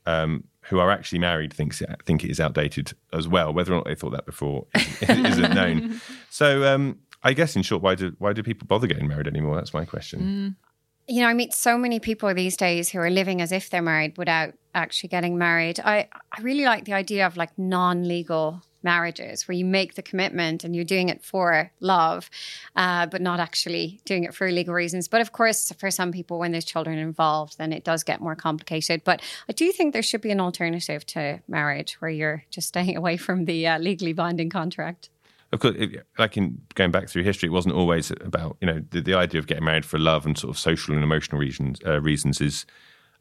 um, 0.07 0.45
who 0.61 0.79
are 0.79 0.89
actually 0.89 1.19
married 1.19 1.53
thinks 1.53 1.81
it, 1.81 1.89
think 2.05 2.23
it 2.23 2.31
is 2.31 2.39
outdated 2.39 2.93
as 3.13 3.27
well. 3.27 3.53
Whether 3.53 3.73
or 3.73 3.77
not 3.77 3.85
they 3.85 3.95
thought 3.95 4.11
that 4.11 4.25
before 4.25 4.65
isn't, 5.01 5.25
isn't 5.25 5.53
known. 5.53 6.01
So, 6.29 6.63
um, 6.73 6.97
I 7.23 7.33
guess 7.33 7.55
in 7.55 7.61
short, 7.61 7.81
why 7.81 7.95
do 7.95 8.15
why 8.17 8.33
do 8.33 8.41
people 8.41 8.65
bother 8.67 8.87
getting 8.87 9.07
married 9.07 9.27
anymore? 9.27 9.55
That's 9.55 9.73
my 9.73 9.85
question. 9.85 10.55
you 11.07 11.21
know, 11.21 11.27
I 11.27 11.33
meet 11.33 11.53
so 11.53 11.77
many 11.77 11.99
people 11.99 12.33
these 12.33 12.57
days 12.57 12.89
who 12.89 12.99
are 12.99 13.09
living 13.09 13.41
as 13.41 13.51
if 13.51 13.69
they're 13.69 13.81
married 13.81 14.17
without 14.17 14.53
actually 14.75 15.09
getting 15.09 15.37
married. 15.37 15.79
I, 15.79 16.07
I 16.31 16.41
really 16.41 16.65
like 16.65 16.85
the 16.85 16.93
idea 16.93 17.25
of 17.25 17.37
like 17.37 17.57
non 17.57 18.07
legal 18.07 18.61
marriages 18.93 19.47
where 19.47 19.57
you 19.61 19.65
make 19.65 19.95
the 19.95 20.01
commitment 20.01 20.63
and 20.63 20.73
you're 20.73 20.91
doing 20.95 21.09
it 21.09 21.21
for 21.21 21.69
love, 21.81 22.29
uh, 22.77 23.05
but 23.05 23.21
not 23.21 23.39
actually 23.39 23.99
doing 24.05 24.23
it 24.23 24.33
for 24.33 24.49
legal 24.49 24.73
reasons. 24.73 25.09
But 25.09 25.19
of 25.19 25.33
course, 25.33 25.73
for 25.77 25.91
some 25.91 26.13
people, 26.13 26.39
when 26.39 26.53
there's 26.53 26.63
children 26.73 26.97
involved, 26.97 27.57
then 27.57 27.73
it 27.73 27.83
does 27.83 28.01
get 28.03 28.21
more 28.21 28.35
complicated. 28.35 29.03
But 29.03 29.21
I 29.49 29.53
do 29.53 29.73
think 29.73 29.91
there 29.91 30.01
should 30.09 30.21
be 30.21 30.31
an 30.31 30.39
alternative 30.39 31.05
to 31.07 31.41
marriage 31.49 31.91
where 31.99 32.09
you're 32.19 32.45
just 32.49 32.69
staying 32.69 32.95
away 33.01 33.17
from 33.17 33.43
the 33.43 33.67
uh, 33.67 33.77
legally 33.79 34.13
binding 34.13 34.49
contract. 34.49 35.09
Of 35.51 35.59
course, 35.59 35.75
it, 35.77 36.05
like 36.17 36.37
in 36.37 36.61
going 36.75 36.91
back 36.91 37.09
through 37.09 37.23
history, 37.23 37.47
it 37.47 37.53
wasn't 37.53 37.75
always 37.75 38.11
about 38.11 38.57
you 38.61 38.67
know 38.67 38.81
the, 38.91 39.01
the 39.01 39.13
idea 39.13 39.39
of 39.39 39.47
getting 39.47 39.63
married 39.63 39.85
for 39.85 39.99
love 39.99 40.25
and 40.25 40.37
sort 40.37 40.53
of 40.53 40.59
social 40.59 40.93
and 40.93 41.03
emotional 41.03 41.39
reasons. 41.39 41.79
Uh, 41.85 41.99
reasons 42.01 42.41
is, 42.41 42.65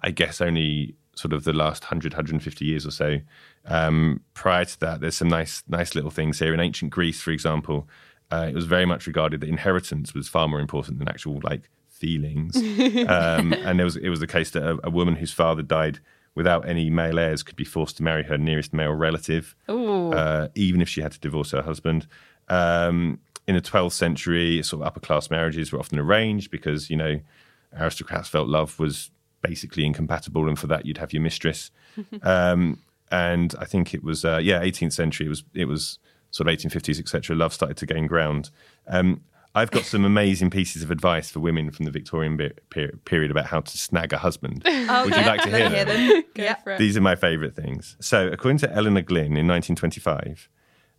I 0.01 0.11
guess, 0.11 0.41
only 0.41 0.97
sort 1.17 1.33
of 1.33 1.45
the 1.45 1.53
last 1.53 1.83
100, 1.83 2.13
150 2.13 2.65
years 2.65 2.87
or 2.87 2.91
so. 2.91 3.19
Um, 3.65 4.21
prior 4.35 4.65
to 4.65 4.81
that, 4.81 5.01
there's 5.01 5.17
some 5.17 5.29
nice, 5.29 5.65
nice 5.67 5.95
little 5.95 6.11
things 6.11 6.39
here. 6.39 6.55
In 6.55 6.61
ancient 6.61 6.93
Greece, 6.93 7.21
for 7.21 7.33
example, 7.33 7.89
uh, 8.31 8.47
it 8.49 8.55
was 8.55 8.67
very 8.67 8.87
much 8.87 9.07
regarded 9.07 9.41
that 9.41 9.49
inheritance 9.49 10.15
was 10.15 10.29
far 10.29 10.47
more 10.47 10.61
important 10.61 10.99
than 10.99 11.09
actual 11.09 11.41
like 11.43 11.69
feelings. 11.89 12.57
um, 13.09 13.53
and 13.53 13.79
there 13.79 13.85
was 13.85 13.97
it 13.97 14.11
was 14.11 14.21
the 14.21 14.27
case 14.27 14.51
that 14.51 14.63
a, 14.63 14.79
a 14.85 14.91
woman 14.91 15.17
whose 15.17 15.33
father 15.33 15.63
died 15.63 16.01
without 16.35 16.69
any 16.69 16.91
male 16.91 17.19
heirs 17.19 17.43
could 17.43 17.57
be 17.57 17.65
forced 17.65 17.97
to 17.97 18.03
marry 18.03 18.23
her 18.23 18.37
nearest 18.37 18.75
male 18.75 18.93
relative, 18.93 19.57
uh, 20.13 20.49
even 20.55 20.83
if 20.83 20.89
she 20.89 21.01
had 21.01 21.13
to 21.13 21.19
divorce 21.19 21.51
her 21.53 21.63
husband. 21.63 22.07
Um, 22.49 23.19
in 23.49 23.55
the 23.55 23.63
12th 23.63 23.93
century, 23.93 24.63
sort 24.63 24.83
of 24.83 24.87
upper 24.87 25.01
class 25.01 25.31
marriages 25.31 25.73
were 25.73 25.79
often 25.79 25.99
arranged 25.99 26.51
because, 26.51 26.91
you 26.91 26.97
know, 26.97 27.21
aristocrats 27.79 28.29
felt 28.29 28.49
love 28.49 28.79
was 28.79 29.11
basically 29.47 29.85
incompatible, 29.85 30.49
and 30.49 30.59
for 30.59 30.67
that 30.67 30.87
you'd 30.87 30.99
have 30.99 31.13
your 31.13 31.23
mistress. 31.23 31.71
um, 32.23 32.79
and 33.11 33.55
I 33.59 33.65
think 33.65 33.95
it 33.95 34.03
was, 34.03 34.25
uh, 34.25 34.39
yeah, 34.43 34.61
18th 34.63 34.93
century. 34.93 35.27
It 35.27 35.31
was, 35.31 35.45
it 35.55 35.67
was 35.67 35.99
sort 36.31 36.49
of 36.49 36.59
1850s, 36.59 36.99
etc. 36.99 37.37
Love 37.37 37.53
started 37.53 37.77
to 37.79 37.87
gain 37.87 38.07
ground. 38.07 38.51
Um, 38.89 39.23
I've 39.55 39.71
got 39.71 39.85
some 39.85 40.05
amazing 40.05 40.51
pieces 40.51 40.83
of 40.83 40.91
advice 40.91 41.31
for 41.31 41.41
women 41.41 41.71
from 41.71 41.87
the 41.87 41.91
Victorian 41.91 42.37
be- 42.37 42.53
per- 42.69 42.93
period 43.07 43.31
about 43.31 43.47
how 43.47 43.61
to 43.61 43.79
snag 43.79 44.13
a 44.13 44.19
husband. 44.19 44.63
Would 44.67 45.17
you 45.17 45.23
like 45.23 45.43
to 45.43 45.51
hear 45.51 45.85
them? 45.85 46.25
Go 46.35 46.55
for 46.63 46.73
it. 46.73 46.79
These 46.79 46.97
are 46.97 47.01
my 47.01 47.17
favourite 47.17 47.57
things. 47.57 47.97
So, 47.99 48.29
according 48.29 48.59
to 48.59 48.73
Elinor 48.73 49.01
Glyn 49.01 49.37
in 49.37 49.47
1925, 49.47 50.51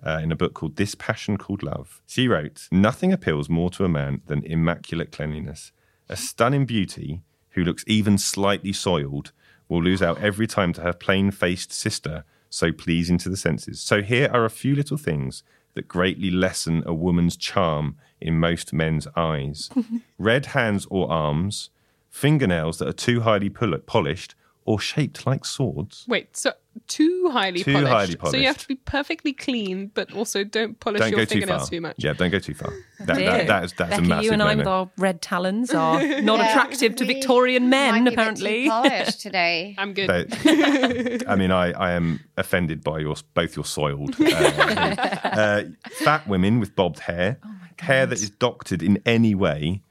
uh, 0.03 0.19
in 0.23 0.31
a 0.31 0.36
book 0.36 0.55
called 0.55 0.75
This 0.75 0.95
Passion 0.95 1.38
Called 1.38 1.62
Love, 1.62 2.01
she 2.07 2.27
wrote 2.27 2.67
Nothing 2.71 3.13
appeals 3.13 3.47
more 3.47 3.69
to 3.71 3.86
a 3.86 3.89
man 3.89 4.21
than 4.25 4.43
immaculate 4.43 5.12
cleanliness. 5.12 5.71
A 6.10 6.15
stunning 6.15 6.65
beauty 6.65 7.21
who 7.58 7.63
looks 7.63 7.84
even 7.88 8.20
slightly 8.20 8.72
soiled 8.72 9.32
will 9.67 9.82
lose 9.82 10.00
out 10.00 10.22
every 10.22 10.46
time 10.46 10.72
to 10.72 10.82
her 10.82 10.93
plain 10.93 11.32
faced 11.32 11.74
sister, 11.74 12.24
so 12.52 12.72
pleasing 12.72 13.17
to 13.17 13.30
the 13.30 13.36
senses. 13.36 13.82
So, 13.82 14.04
here 14.04 14.30
are 14.32 14.46
a 14.46 14.50
few 14.52 14.76
little 14.76 14.96
things 14.96 15.41
that 15.74 15.88
greatly 15.88 16.30
lessen 16.30 16.84
a 16.86 16.93
woman's 16.93 17.36
charm 17.36 17.96
in 18.22 18.39
most 18.39 18.74
men's 18.74 19.08
eyes 19.15 19.72
red 20.20 20.48
hands 20.48 20.86
or 20.91 21.12
arms, 21.12 21.72
fingernails 22.12 22.78
that 22.78 22.88
are 22.88 22.93
too 22.93 23.22
highly 23.22 23.50
pol- 23.50 23.80
polished 23.80 24.36
or 24.63 24.80
shaped 24.80 25.26
like 25.26 25.43
swords. 25.43 26.06
Wait, 26.08 26.38
so 26.38 26.54
too 26.87 27.29
highly 27.31 27.63
Too 27.63 27.73
polished. 27.73 28.17
highly 28.19 28.31
So 28.31 28.37
you 28.37 28.47
have 28.47 28.57
to 28.59 28.67
be 28.67 28.75
perfectly 28.75 29.33
clean, 29.33 29.91
but 29.93 30.11
also 30.13 30.43
don't 30.43 30.79
polish 30.79 30.99
Don't 30.99 31.11
your 31.11 31.19
go 31.19 31.25
too 31.25 31.29
fingernails 31.35 31.61
far. 31.63 31.69
too 31.69 31.81
much. 31.81 31.95
Yeah, 31.97 32.13
don't 32.13 32.29
go 32.31 32.39
too 32.39 32.53
far. 32.53 32.73
That, 32.99 33.17
Dear. 33.17 33.29
that, 33.31 33.47
that 33.47 33.63
is, 33.65 33.73
that's 33.73 33.89
Becky, 33.91 34.03
a 34.05 34.07
massive 34.07 34.23
you 34.25 34.31
and 34.33 34.43
I 34.43 34.55
with 34.55 34.67
our 34.67 34.89
red 34.97 35.21
talons 35.21 35.73
are 35.73 36.01
not 36.21 36.39
Yeah, 36.39 36.49
attractive 36.49 36.95
to 36.97 37.05
we 37.05 37.13
Victorian 37.15 37.63
might 37.63 37.69
men, 37.69 37.93
be 37.93 37.99
a 37.99 38.03
bit 38.03 38.09
too 38.09 38.13
apparently. 38.21 38.67
polished 38.69 39.21
today. 39.27 39.75
I'm 39.77 39.93
good. 39.93 40.29
They- 40.31 41.19
I 41.27 41.35
mean, 41.35 41.51
I, 41.51 41.71
I 41.71 41.91
am 41.91 42.19
offended 42.37 42.83
by 42.83 42.99
your 42.99 43.15
both 43.33 43.55
your 43.55 43.65
soiled 43.65 44.15
uh, 44.19 44.25
uh, 45.23 45.63
fat 46.03 46.27
women 46.27 46.59
with 46.59 46.75
bobbed 46.75 46.99
hair, 46.99 47.39
hair 47.79 48.05
that 48.05 48.17
is 48.21 48.29
doctored 48.29 48.81
in 48.81 49.01
any 49.05 49.35
way, 49.35 49.81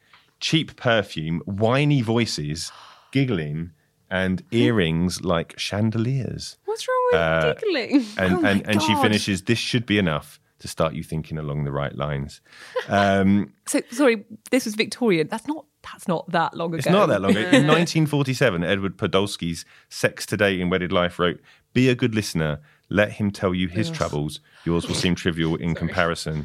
cheap 0.40 0.77
perfume, 0.77 1.40
whiny 1.46 2.03
voices, 2.03 2.72
giggling, 3.12 3.70
and 4.11 4.42
earrings 4.51 5.23
like 5.25 5.59
chandeliers. 5.59 6.57
What's 6.64 6.87
wrong 6.88 7.09
with 7.12 7.21
Uh, 7.21 7.55
giggling? 7.55 8.05
And 8.19 8.35
Oh 8.35 8.45
and, 8.45 8.66
and 8.69 8.83
she 8.83 8.95
finishes. 8.97 9.42
This 9.42 9.59
should 9.59 9.87
be 9.87 9.99
enough 9.99 10.40
to 10.59 10.69
start 10.69 10.95
you 10.95 11.03
thinking 11.03 11.37
along 11.38 11.64
the 11.64 11.73
right 11.73 11.95
lines. 11.95 12.40
Um, 12.88 13.53
So 13.66 13.81
sorry, 13.90 14.25
this 14.51 14.64
was 14.64 14.75
Victorian. 14.75 15.29
That's 15.29 15.47
not 15.47 15.64
that's 15.92 16.09
not 16.09 16.29
that 16.33 16.55
long 16.57 16.69
ago. 16.71 16.79
It's 16.79 16.88
not 16.88 17.07
that 17.07 17.21
long 17.23 17.31
ago. 17.33 17.40
In 17.40 17.66
1947, 17.66 18.64
Edward 18.64 18.97
Podolsky's 18.97 19.64
Sex 19.88 20.27
Today 20.27 20.61
in 20.61 20.69
Wedded 20.71 20.90
Life 20.92 21.19
wrote, 21.19 21.40
Be 21.75 21.88
a 21.88 21.95
good 21.95 22.14
listener. 22.14 22.59
Let 22.88 23.12
him 23.12 23.31
tell 23.33 23.53
you 23.55 23.66
his 23.69 23.90
troubles. 23.90 24.40
Yours 24.64 24.87
will 24.87 24.95
seem 24.95 25.14
trivial 25.16 25.57
in 25.57 25.75
comparison. 25.83 26.45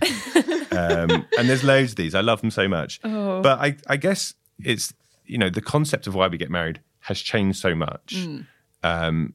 Um, 0.72 1.26
and 1.38 1.50
there's 1.50 1.64
loads 1.64 1.92
of 1.92 1.96
these. 1.98 2.16
I 2.16 2.22
love 2.22 2.42
them 2.42 2.50
so 2.52 2.68
much. 2.68 3.00
Oh. 3.04 3.42
But 3.42 3.60
I, 3.60 3.76
I 3.88 3.98
guess 3.98 4.34
it's, 4.64 4.94
you 5.26 5.38
know, 5.38 5.50
the 5.50 5.62
concept 5.62 6.08
of 6.08 6.16
why 6.16 6.28
we 6.28 6.38
get 6.38 6.50
married 6.50 6.80
has 7.02 7.20
changed 7.20 7.60
so 7.60 7.76
much. 7.76 8.16
Mm. 8.16 8.48
Um, 8.84 9.34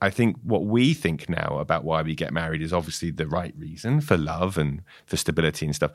I 0.00 0.10
think 0.10 0.36
what 0.42 0.64
we 0.64 0.94
think 0.94 1.28
now 1.28 1.58
about 1.60 1.84
why 1.84 2.02
we 2.02 2.14
get 2.14 2.32
married 2.32 2.60
is 2.60 2.72
obviously 2.72 3.10
the 3.10 3.26
right 3.26 3.54
reason 3.56 4.00
for 4.00 4.16
love 4.16 4.58
and 4.58 4.82
for 5.06 5.16
stability 5.16 5.66
and 5.66 5.74
stuff. 5.74 5.92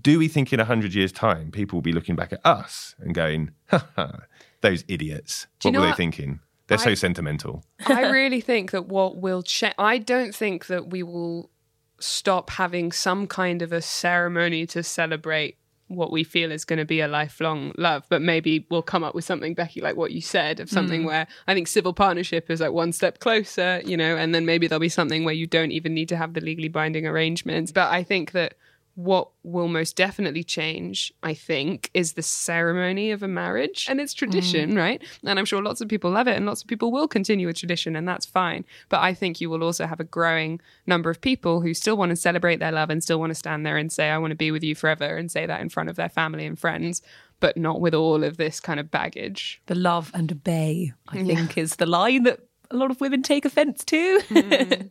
Do 0.00 0.18
we 0.18 0.28
think 0.28 0.52
in 0.52 0.58
100 0.58 0.94
years' 0.94 1.12
time 1.12 1.50
people 1.50 1.76
will 1.76 1.82
be 1.82 1.92
looking 1.92 2.16
back 2.16 2.32
at 2.32 2.40
us 2.46 2.94
and 3.00 3.14
going, 3.14 3.50
ha, 3.68 3.86
ha, 3.96 4.20
those 4.60 4.84
idiots? 4.88 5.48
What 5.62 5.74
were 5.74 5.80
they 5.80 5.92
thinking? 5.92 6.40
They're 6.68 6.78
so 6.78 6.94
sentimental. 6.94 7.64
I 7.84 8.08
really 8.08 8.40
think 8.40 8.70
that 8.70 8.86
what 8.86 9.16
will 9.16 9.42
change, 9.42 9.74
I 9.76 9.98
don't 9.98 10.34
think 10.34 10.66
that 10.66 10.88
we 10.88 11.02
will 11.02 11.50
stop 11.98 12.50
having 12.50 12.92
some 12.92 13.26
kind 13.26 13.60
of 13.60 13.72
a 13.72 13.82
ceremony 13.82 14.66
to 14.66 14.82
celebrate 14.82 15.58
what 15.94 16.10
we 16.10 16.24
feel 16.24 16.50
is 16.50 16.64
going 16.64 16.78
to 16.78 16.84
be 16.84 17.00
a 17.00 17.08
lifelong 17.08 17.72
love, 17.76 18.04
but 18.08 18.22
maybe 18.22 18.66
we'll 18.70 18.82
come 18.82 19.04
up 19.04 19.14
with 19.14 19.24
something, 19.24 19.54
Becky, 19.54 19.80
like 19.80 19.96
what 19.96 20.12
you 20.12 20.20
said, 20.20 20.60
of 20.60 20.70
something 20.70 21.02
mm. 21.02 21.06
where 21.06 21.26
I 21.46 21.54
think 21.54 21.68
civil 21.68 21.92
partnership 21.92 22.50
is 22.50 22.60
like 22.60 22.72
one 22.72 22.92
step 22.92 23.18
closer, 23.18 23.80
you 23.84 23.96
know, 23.96 24.16
and 24.16 24.34
then 24.34 24.46
maybe 24.46 24.66
there'll 24.66 24.80
be 24.80 24.88
something 24.88 25.24
where 25.24 25.34
you 25.34 25.46
don't 25.46 25.72
even 25.72 25.94
need 25.94 26.08
to 26.08 26.16
have 26.16 26.34
the 26.34 26.40
legally 26.40 26.68
binding 26.68 27.06
arrangements. 27.06 27.72
But 27.72 27.90
I 27.92 28.02
think 28.02 28.32
that 28.32 28.54
what 28.94 29.28
will 29.42 29.68
most 29.68 29.96
definitely 29.96 30.44
change, 30.44 31.12
I 31.22 31.32
think, 31.32 31.90
is 31.94 32.12
the 32.12 32.22
ceremony 32.22 33.10
of 33.10 33.22
a 33.22 33.28
marriage 33.28 33.86
and 33.88 34.00
its 34.00 34.12
tradition, 34.12 34.72
mm. 34.72 34.76
right? 34.76 35.02
And 35.24 35.38
I'm 35.38 35.44
sure 35.44 35.62
lots 35.62 35.80
of 35.80 35.88
people 35.88 36.10
love 36.10 36.28
it 36.28 36.36
and 36.36 36.44
lots 36.44 36.62
of 36.62 36.68
people 36.68 36.92
will 36.92 37.08
continue 37.08 37.48
a 37.48 37.54
tradition, 37.54 37.96
and 37.96 38.06
that's 38.06 38.26
fine. 38.26 38.64
But 38.88 39.00
I 39.00 39.14
think 39.14 39.40
you 39.40 39.48
will 39.48 39.64
also 39.64 39.86
have 39.86 40.00
a 40.00 40.04
growing 40.04 40.60
number 40.86 41.08
of 41.08 41.20
people 41.20 41.62
who 41.62 41.72
still 41.72 41.96
want 41.96 42.10
to 42.10 42.16
celebrate 42.16 42.56
their 42.56 42.72
love 42.72 42.90
and 42.90 43.02
still 43.02 43.18
want 43.18 43.30
to 43.30 43.34
stand 43.34 43.64
there 43.64 43.78
and 43.78 43.90
say, 43.90 44.10
I 44.10 44.18
want 44.18 44.32
to 44.32 44.36
be 44.36 44.50
with 44.50 44.62
you 44.62 44.74
forever 44.74 45.16
and 45.16 45.30
say 45.30 45.46
that 45.46 45.60
in 45.60 45.70
front 45.70 45.88
of 45.88 45.96
their 45.96 46.10
family 46.10 46.44
and 46.44 46.58
friends, 46.58 47.00
but 47.40 47.56
not 47.56 47.80
with 47.80 47.94
all 47.94 48.22
of 48.22 48.36
this 48.36 48.60
kind 48.60 48.78
of 48.78 48.90
baggage. 48.90 49.60
The 49.66 49.74
love 49.74 50.10
and 50.14 50.30
obey, 50.30 50.92
I 51.08 51.24
think, 51.24 51.56
is 51.56 51.76
the 51.76 51.86
line 51.86 52.24
that 52.24 52.40
a 52.72 52.76
lot 52.76 52.90
of 52.90 53.00
women 53.00 53.22
take 53.22 53.44
offence 53.44 53.84
to. 53.84 54.90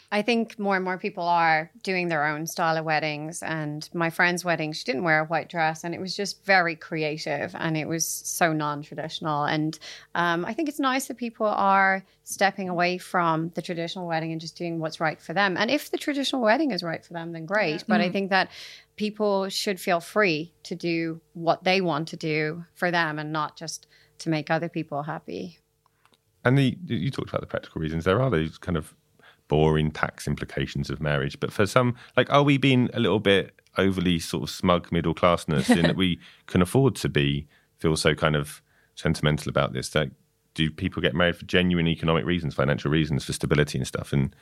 I 0.12 0.22
think 0.22 0.58
more 0.58 0.76
and 0.76 0.84
more 0.84 0.98
people 0.98 1.24
are 1.24 1.70
doing 1.82 2.08
their 2.08 2.26
own 2.26 2.46
style 2.46 2.76
of 2.76 2.84
weddings. 2.84 3.42
And 3.42 3.88
my 3.94 4.10
friend's 4.10 4.44
wedding, 4.44 4.72
she 4.72 4.84
didn't 4.84 5.04
wear 5.04 5.20
a 5.20 5.24
white 5.24 5.48
dress, 5.48 5.82
and 5.82 5.94
it 5.94 6.00
was 6.00 6.14
just 6.14 6.44
very 6.44 6.76
creative 6.76 7.54
and 7.58 7.76
it 7.76 7.88
was 7.88 8.06
so 8.06 8.52
non 8.52 8.82
traditional. 8.82 9.44
And 9.44 9.78
um, 10.14 10.44
I 10.44 10.52
think 10.52 10.68
it's 10.68 10.78
nice 10.80 11.06
that 11.06 11.16
people 11.16 11.46
are 11.46 12.04
stepping 12.24 12.68
away 12.68 12.98
from 12.98 13.50
the 13.54 13.62
traditional 13.62 14.06
wedding 14.06 14.32
and 14.32 14.40
just 14.40 14.56
doing 14.56 14.78
what's 14.78 15.00
right 15.00 15.20
for 15.20 15.32
them. 15.32 15.56
And 15.56 15.70
if 15.70 15.90
the 15.90 15.98
traditional 15.98 16.42
wedding 16.42 16.70
is 16.70 16.82
right 16.82 17.04
for 17.04 17.14
them, 17.14 17.32
then 17.32 17.46
great. 17.46 17.84
But 17.88 18.00
I 18.00 18.10
think 18.10 18.30
that 18.30 18.50
people 18.96 19.48
should 19.48 19.80
feel 19.80 20.00
free 20.00 20.52
to 20.64 20.74
do 20.74 21.20
what 21.32 21.64
they 21.64 21.80
want 21.80 22.08
to 22.08 22.16
do 22.16 22.64
for 22.74 22.90
them 22.90 23.18
and 23.18 23.32
not 23.32 23.56
just 23.56 23.86
to 24.18 24.28
make 24.28 24.50
other 24.50 24.68
people 24.68 25.02
happy. 25.02 25.58
And 26.44 26.58
the, 26.58 26.76
you 26.86 27.10
talked 27.10 27.28
about 27.28 27.40
the 27.40 27.46
practical 27.46 27.80
reasons. 27.80 28.04
There 28.04 28.20
are 28.20 28.30
those 28.30 28.58
kind 28.58 28.76
of 28.76 28.94
boring 29.48 29.90
tax 29.90 30.26
implications 30.26 30.90
of 30.90 31.00
marriage. 31.00 31.38
But 31.38 31.52
for 31.52 31.66
some, 31.66 31.94
like, 32.16 32.30
are 32.30 32.42
we 32.42 32.56
being 32.56 32.88
a 32.94 33.00
little 33.00 33.20
bit 33.20 33.60
overly 33.78 34.18
sort 34.18 34.42
of 34.44 34.50
smug 34.50 34.90
middle 34.90 35.14
classness 35.14 35.68
in 35.70 35.82
that 35.82 35.96
we 35.96 36.18
can 36.46 36.62
afford 36.62 36.94
to 36.96 37.08
be 37.08 37.46
feel 37.78 37.96
so 37.96 38.14
kind 38.14 38.34
of 38.34 38.62
sentimental 38.94 39.50
about 39.50 39.72
this? 39.72 39.90
That 39.90 40.10
do 40.54 40.70
people 40.70 41.02
get 41.02 41.14
married 41.14 41.36
for 41.36 41.44
genuine 41.44 41.86
economic 41.86 42.24
reasons, 42.24 42.54
financial 42.54 42.90
reasons, 42.90 43.24
for 43.24 43.32
stability 43.32 43.78
and 43.78 43.86
stuff? 43.86 44.12
And 44.12 44.34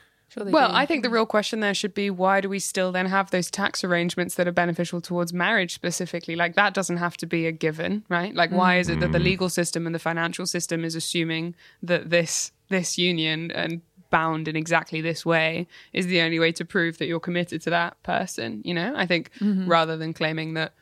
well, 0.53 0.71
I 0.73 0.85
think 0.85 1.03
the 1.03 1.09
real 1.09 1.25
question 1.25 1.59
there 1.59 1.73
should 1.73 1.93
be 1.93 2.09
why 2.09 2.41
do 2.41 2.49
we 2.49 2.59
still 2.59 2.91
then 2.91 3.05
have 3.07 3.31
those 3.31 3.51
tax 3.51 3.83
arrangements 3.83 4.35
that 4.35 4.47
are 4.47 4.51
beneficial 4.51 5.01
towards 5.01 5.33
marriage 5.33 5.73
specifically? 5.73 6.35
Like 6.35 6.55
that 6.55 6.73
doesn't 6.73 6.97
have 6.97 7.17
to 7.17 7.25
be 7.25 7.45
a 7.47 7.51
given, 7.51 8.03
right? 8.09 8.33
Like 8.33 8.51
why 8.51 8.77
is 8.77 8.89
it 8.89 8.99
that 9.01 9.11
the 9.11 9.19
Mm. 9.19 9.23
legal 9.23 9.49
system 9.49 9.85
and 9.85 9.93
the 9.93 9.99
financial 9.99 10.45
system 10.45 10.83
is 10.85 10.95
assuming 10.95 11.55
that 11.83 12.09
this 12.09 12.51
this 12.69 12.97
union 12.97 13.51
and 13.51 13.81
bound 14.09 14.47
in 14.47 14.55
exactly 14.55 14.99
this 15.01 15.25
way 15.25 15.67
is 15.93 16.07
the 16.07 16.21
only 16.21 16.39
way 16.39 16.51
to 16.51 16.65
prove 16.65 16.97
that 16.97 17.05
you're 17.07 17.19
committed 17.19 17.61
to 17.61 17.69
that 17.69 18.01
person, 18.03 18.61
you 18.65 18.73
know? 18.73 18.93
I 18.95 19.05
think 19.05 19.31
rather 19.41 19.95
than 19.97 20.13
claiming 20.13 20.53
that 20.55 20.73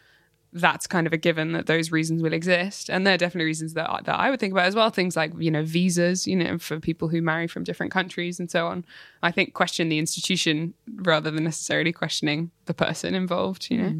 that's 0.52 0.88
kind 0.88 1.06
of 1.06 1.14
a 1.14 1.18
given 1.18 1.52
that 1.52 1.68
those 1.68 1.92
reasons 1.92 2.22
will 2.24 2.34
exist. 2.34 2.90
And 2.90 3.06
there 3.06 3.14
are 3.14 3.18
definitely 3.18 3.46
reasons 3.46 3.74
that 3.76 3.90
I, 3.90 4.02
that 4.02 4.16
I 4.20 4.30
would 4.32 4.40
think 4.40 4.52
about 4.52 4.66
as 4.66 4.76
well. 4.76 4.90
Things 4.90 5.16
like, 5.16 5.32
you 5.38 5.52
know, 5.52 5.64
visas, 5.64 6.26
you 6.28 6.36
know, 6.36 6.58
for 6.58 6.80
people 6.80 7.08
who 7.08 7.22
marry 7.22 7.48
from 7.48 7.64
different 7.64 7.92
countries 7.92 8.40
and 8.40 8.50
so 8.50 8.66
on. 8.68 8.84
I 9.22 9.32
think 9.32 9.54
question 9.54 9.90
the 9.90 10.00
institution 10.00 10.74
rather 10.96 11.30
than 11.30 11.44
necessarily 11.44 11.92
questioning 11.94 12.50
the 12.66 12.74
person 12.74 13.14
involved, 13.14 13.68
you 13.70 13.78
know. 13.78 13.96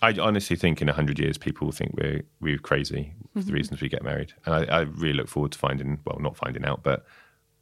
I 0.00 0.12
honestly 0.20 0.54
think 0.54 0.80
in 0.80 0.86
hundred 0.88 1.18
years 1.18 1.38
people 1.38 1.66
will 1.66 1.72
think 1.72 1.92
we're 1.96 2.22
we're 2.40 2.58
crazy 2.58 3.14
for 3.32 3.40
Mm-hmm. 3.40 3.48
the 3.48 3.52
reasons 3.52 3.80
we 3.80 3.88
get 3.88 4.02
married, 4.02 4.32
and 4.46 4.54
I, 4.54 4.78
I 4.78 4.80
really 4.80 5.12
look 5.14 5.28
forward 5.28 5.52
to 5.52 5.58
finding 5.58 5.98
well, 6.04 6.18
not 6.18 6.36
finding 6.36 6.64
out, 6.64 6.82
but 6.82 7.04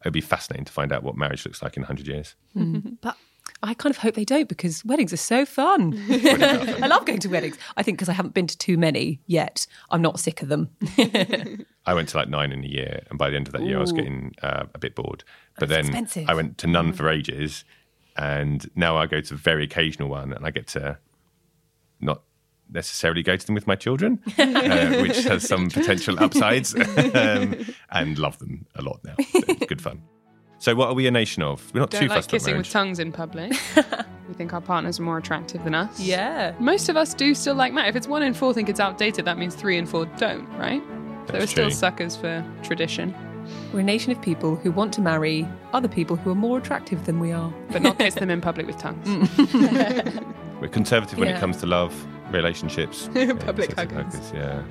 it'd 0.03 0.13
be 0.13 0.21
fascinating 0.21 0.65
to 0.65 0.73
find 0.73 0.93
out 0.93 1.03
what 1.03 1.17
marriage 1.17 1.45
looks 1.45 1.61
like 1.63 1.77
in 1.77 1.83
hundred 1.83 2.07
years. 2.09 2.35
But 3.01 3.17
I 3.63 3.75
kind 3.75 3.95
of 3.95 3.99
hope 3.99 4.15
they 4.15 4.25
don't 4.25 4.49
because 4.49 4.85
weddings 4.85 5.13
are 5.13 5.19
so 5.19 5.47
fun. 5.47 5.95
I 6.11 6.87
love 6.87 7.07
going 7.07 7.21
to 7.21 7.29
weddings. 7.29 7.57
I 7.77 7.83
think 7.83 7.99
because 7.99 8.09
I 8.09 8.13
haven't 8.13 8.35
been 8.35 8.47
to 8.47 8.57
too 8.57 8.77
many 8.77 9.21
yet, 9.27 9.67
I'm 9.91 10.03
not 10.03 10.21
sick 10.21 10.43
of 10.43 10.49
them. 10.49 10.71
I 11.87 11.95
went 11.95 12.09
to 12.11 12.17
like 12.17 12.29
nine 12.29 12.53
in 12.53 12.65
a 12.65 12.67
year, 12.67 13.03
and 13.09 13.19
by 13.19 13.31
the 13.31 13.37
end 13.37 13.47
of 13.47 13.53
that 13.53 13.63
year, 13.63 13.79
I 13.79 13.81
was 13.81 13.93
getting 13.93 14.35
uh, 14.43 14.65
a 14.75 14.79
bit 14.79 14.95
bored. 14.95 15.25
But 15.59 15.69
then 15.69 15.87
expensive. 15.87 16.29
I 16.29 16.35
went 16.35 16.59
to 16.59 16.67
none 16.67 16.93
for 16.93 17.09
ages, 17.09 17.65
and 18.17 18.69
now 18.75 18.97
I 18.97 19.07
go 19.07 19.21
to 19.21 19.35
a 19.35 19.37
very 19.37 19.65
occasional 19.65 20.09
one, 20.09 20.33
and 20.33 20.45
I 20.45 20.51
get 20.51 20.67
to 20.69 20.99
not 22.01 22.23
necessarily 22.71 23.23
go 23.23 23.37
to 23.37 23.47
them 23.47 23.55
with 23.55 23.67
my 23.67 23.77
children, 23.77 24.21
uh, 24.39 24.99
which 24.99 25.23
has 25.25 25.47
some 25.47 25.71
potential 25.71 26.19
upsides, 26.19 26.75
um, 26.75 27.57
and 27.91 28.19
love 28.19 28.39
them 28.39 28.67
a 28.75 28.83
lot 28.83 29.01
now. 29.05 29.15
So 29.33 29.55
good 29.67 29.81
fun. 29.81 30.03
So, 30.59 30.75
what 30.75 30.89
are 30.89 30.95
we 30.95 31.07
a 31.07 31.11
nation 31.11 31.43
of? 31.43 31.73
We're 31.75 31.81
not 31.81 31.91
Don't 31.91 32.01
too 32.03 32.09
like 32.09 32.17
fussed 32.17 32.31
about 32.31 32.37
kissing 32.39 32.57
with 32.57 32.71
tongues 32.71 32.99
in 32.99 33.13
public. 33.13 33.53
we 34.29 34.35
think 34.35 34.53
our 34.55 34.61
partners 34.61 34.99
are 34.99 35.03
more 35.03 35.19
attractive 35.19 35.63
than 35.65 35.75
us. 35.75 36.01
yeah. 36.01 36.55
Most 36.59 36.89
of 36.89 36.97
us 36.97 37.13
do 37.15 37.35
still 37.35 37.55
like 37.55 37.73
marriage. 37.73 37.91
If 37.91 37.97
it's 37.97 38.09
one 38.09 38.23
in 38.23 38.33
four 38.35 38.55
think 38.55 38.69
it's 38.69 38.81
outdated, 38.81 39.25
that 39.27 39.37
means 39.39 39.55
three 39.55 39.77
and 39.77 39.89
four 39.89 40.07
don't, 40.17 40.49
right? 40.57 40.83
so 40.83 41.33
we're 41.35 41.39
That's 41.41 41.51
still 41.53 41.65
true. 41.67 41.71
suckers 41.75 42.17
for 42.17 42.45
tradition, 42.63 43.15
We're 43.73 43.81
a 43.81 43.83
nation 43.83 44.13
of 44.13 44.23
people 44.23 44.57
who 44.57 44.71
want 44.71 44.93
to 44.95 45.01
marry 45.01 45.47
other 45.73 45.89
people 45.89 46.17
who 46.17 46.31
are 46.31 46.35
more 46.37 46.57
attractive 46.59 47.05
than 47.05 47.21
we 47.21 47.33
are. 47.33 47.53
but 47.71 47.83
not 47.83 47.99
kiss 47.99 48.15
them 48.15 48.31
in 48.37 48.41
public 48.41 48.67
with 48.67 48.79
tongues. 48.79 49.07
Mm. 49.07 50.35
We're 50.61 50.69
conservative 50.69 51.19
when 51.19 51.29
Yeah. 51.29 51.37
it 51.37 51.41
comes 51.41 51.59
to 51.59 51.67
love, 51.67 51.93
relationships, 52.33 53.09
Public 53.15 53.73
sort 53.75 53.91
of 53.91 53.93
huggers. 53.93 54.33
Yeah, 54.35 54.63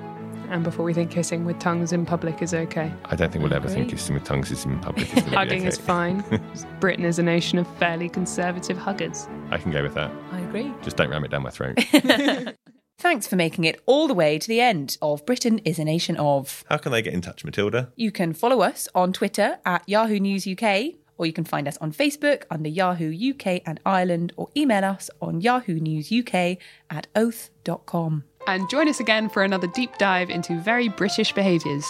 And 0.50 0.64
before 0.64 0.86
we 0.86 0.94
think 0.94 1.12
kissing 1.12 1.46
with 1.46 1.60
tongues 1.60 1.92
in 1.92 2.06
public 2.06 2.42
is 2.42 2.54
okay. 2.54 2.94
I 3.06 3.16
don't 3.16 3.32
think 3.32 3.44
we'll 3.44 3.54
ever 3.54 3.68
think 3.68 3.90
kissing 3.90 4.16
with 4.16 4.24
tongues 4.24 4.52
is 4.52 4.66
in 4.66 4.80
public. 4.80 5.16
Is 5.16 5.24
gonna 5.24 5.38
Hugging 5.38 5.62
okay. 5.62 5.68
is 5.68 5.78
fine. 5.78 6.24
Britain 6.80 7.06
is 7.06 7.20
a 7.20 7.24
nation 7.24 7.58
of 7.60 7.68
fairly 7.78 8.10
conservative 8.10 8.78
huggers. 8.78 9.28
I 9.52 9.58
can 9.58 9.72
go 9.72 9.84
with 9.84 9.94
that. 9.96 10.12
I 10.32 10.40
agree. 10.42 10.72
Just 10.82 10.98
don't 10.98 11.10
ram 11.10 11.24
it 11.24 11.32
down 11.32 11.44
my 11.44 11.50
throat. 11.50 11.84
Thanks 12.98 13.28
for 13.28 13.36
making 13.36 13.66
it 13.66 13.82
all 13.86 14.08
the 14.08 14.14
way 14.14 14.40
to 14.40 14.48
the 14.48 14.62
end 14.62 14.98
of 15.02 15.26
Britain 15.26 15.60
is 15.60 15.80
a 15.80 15.84
Nation 15.84 16.16
of. 16.18 16.64
How 16.70 16.78
can 16.78 16.92
they 16.92 17.02
get 17.02 17.14
in 17.14 17.22
touch, 17.22 17.44
Matilda? 17.44 17.92
You 17.96 18.12
can 18.12 18.34
follow 18.34 18.62
us 18.62 18.88
on 18.96 19.12
Twitter 19.12 19.60
at 19.66 19.88
Yahoo 19.88 20.20
News 20.20 20.48
UK, 20.48 20.94
or 21.18 21.26
you 21.26 21.34
can 21.34 21.44
find 21.44 21.68
us 21.68 21.78
on 21.78 21.92
Facebook 21.92 22.44
under 22.50 22.70
Yahoo 22.70 23.14
UK 23.14 23.62
and 23.66 23.80
Ireland, 23.86 24.34
or 24.38 24.48
email 24.56 24.86
us 24.86 25.10
on 25.22 25.42
Yahoo 25.42 25.80
News 25.80 26.12
UK 26.12 26.58
at 26.90 27.08
oath.com. 27.16 28.24
And 28.48 28.70
join 28.70 28.88
us 28.88 29.00
again 29.00 29.30
for 29.30 29.44
another 29.44 29.68
deep 29.68 29.98
dive 29.98 30.30
into 30.30 30.60
very 30.60 30.90
British 30.90 31.32
behaviours. 31.34 31.86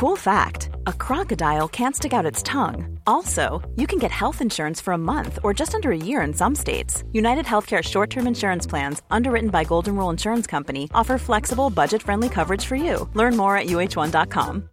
Cool 0.00 0.16
fact 0.16 0.70
a 0.86 0.94
crocodile 0.94 1.68
can't 1.68 1.94
stick 1.94 2.14
out 2.14 2.24
its 2.24 2.42
tongue. 2.42 2.98
Also, 3.06 3.60
you 3.76 3.86
can 3.86 3.98
get 3.98 4.10
health 4.10 4.40
insurance 4.40 4.80
for 4.80 4.94
a 4.94 4.98
month 5.12 5.38
or 5.42 5.52
just 5.52 5.74
under 5.74 5.90
a 5.92 6.04
year 6.08 6.22
in 6.22 6.32
some 6.32 6.54
states. 6.54 7.04
United 7.12 7.44
Healthcare 7.44 7.82
short 7.82 8.08
term 8.08 8.26
insurance 8.26 8.66
plans, 8.66 9.02
underwritten 9.10 9.50
by 9.50 9.62
Golden 9.62 9.96
Rule 9.96 10.08
Insurance 10.08 10.46
Company, 10.46 10.88
offer 10.94 11.18
flexible, 11.18 11.68
budget 11.68 12.02
friendly 12.02 12.30
coverage 12.30 12.64
for 12.64 12.76
you. 12.76 13.10
Learn 13.12 13.36
more 13.36 13.58
at 13.58 13.66
uh1.com. 13.66 14.69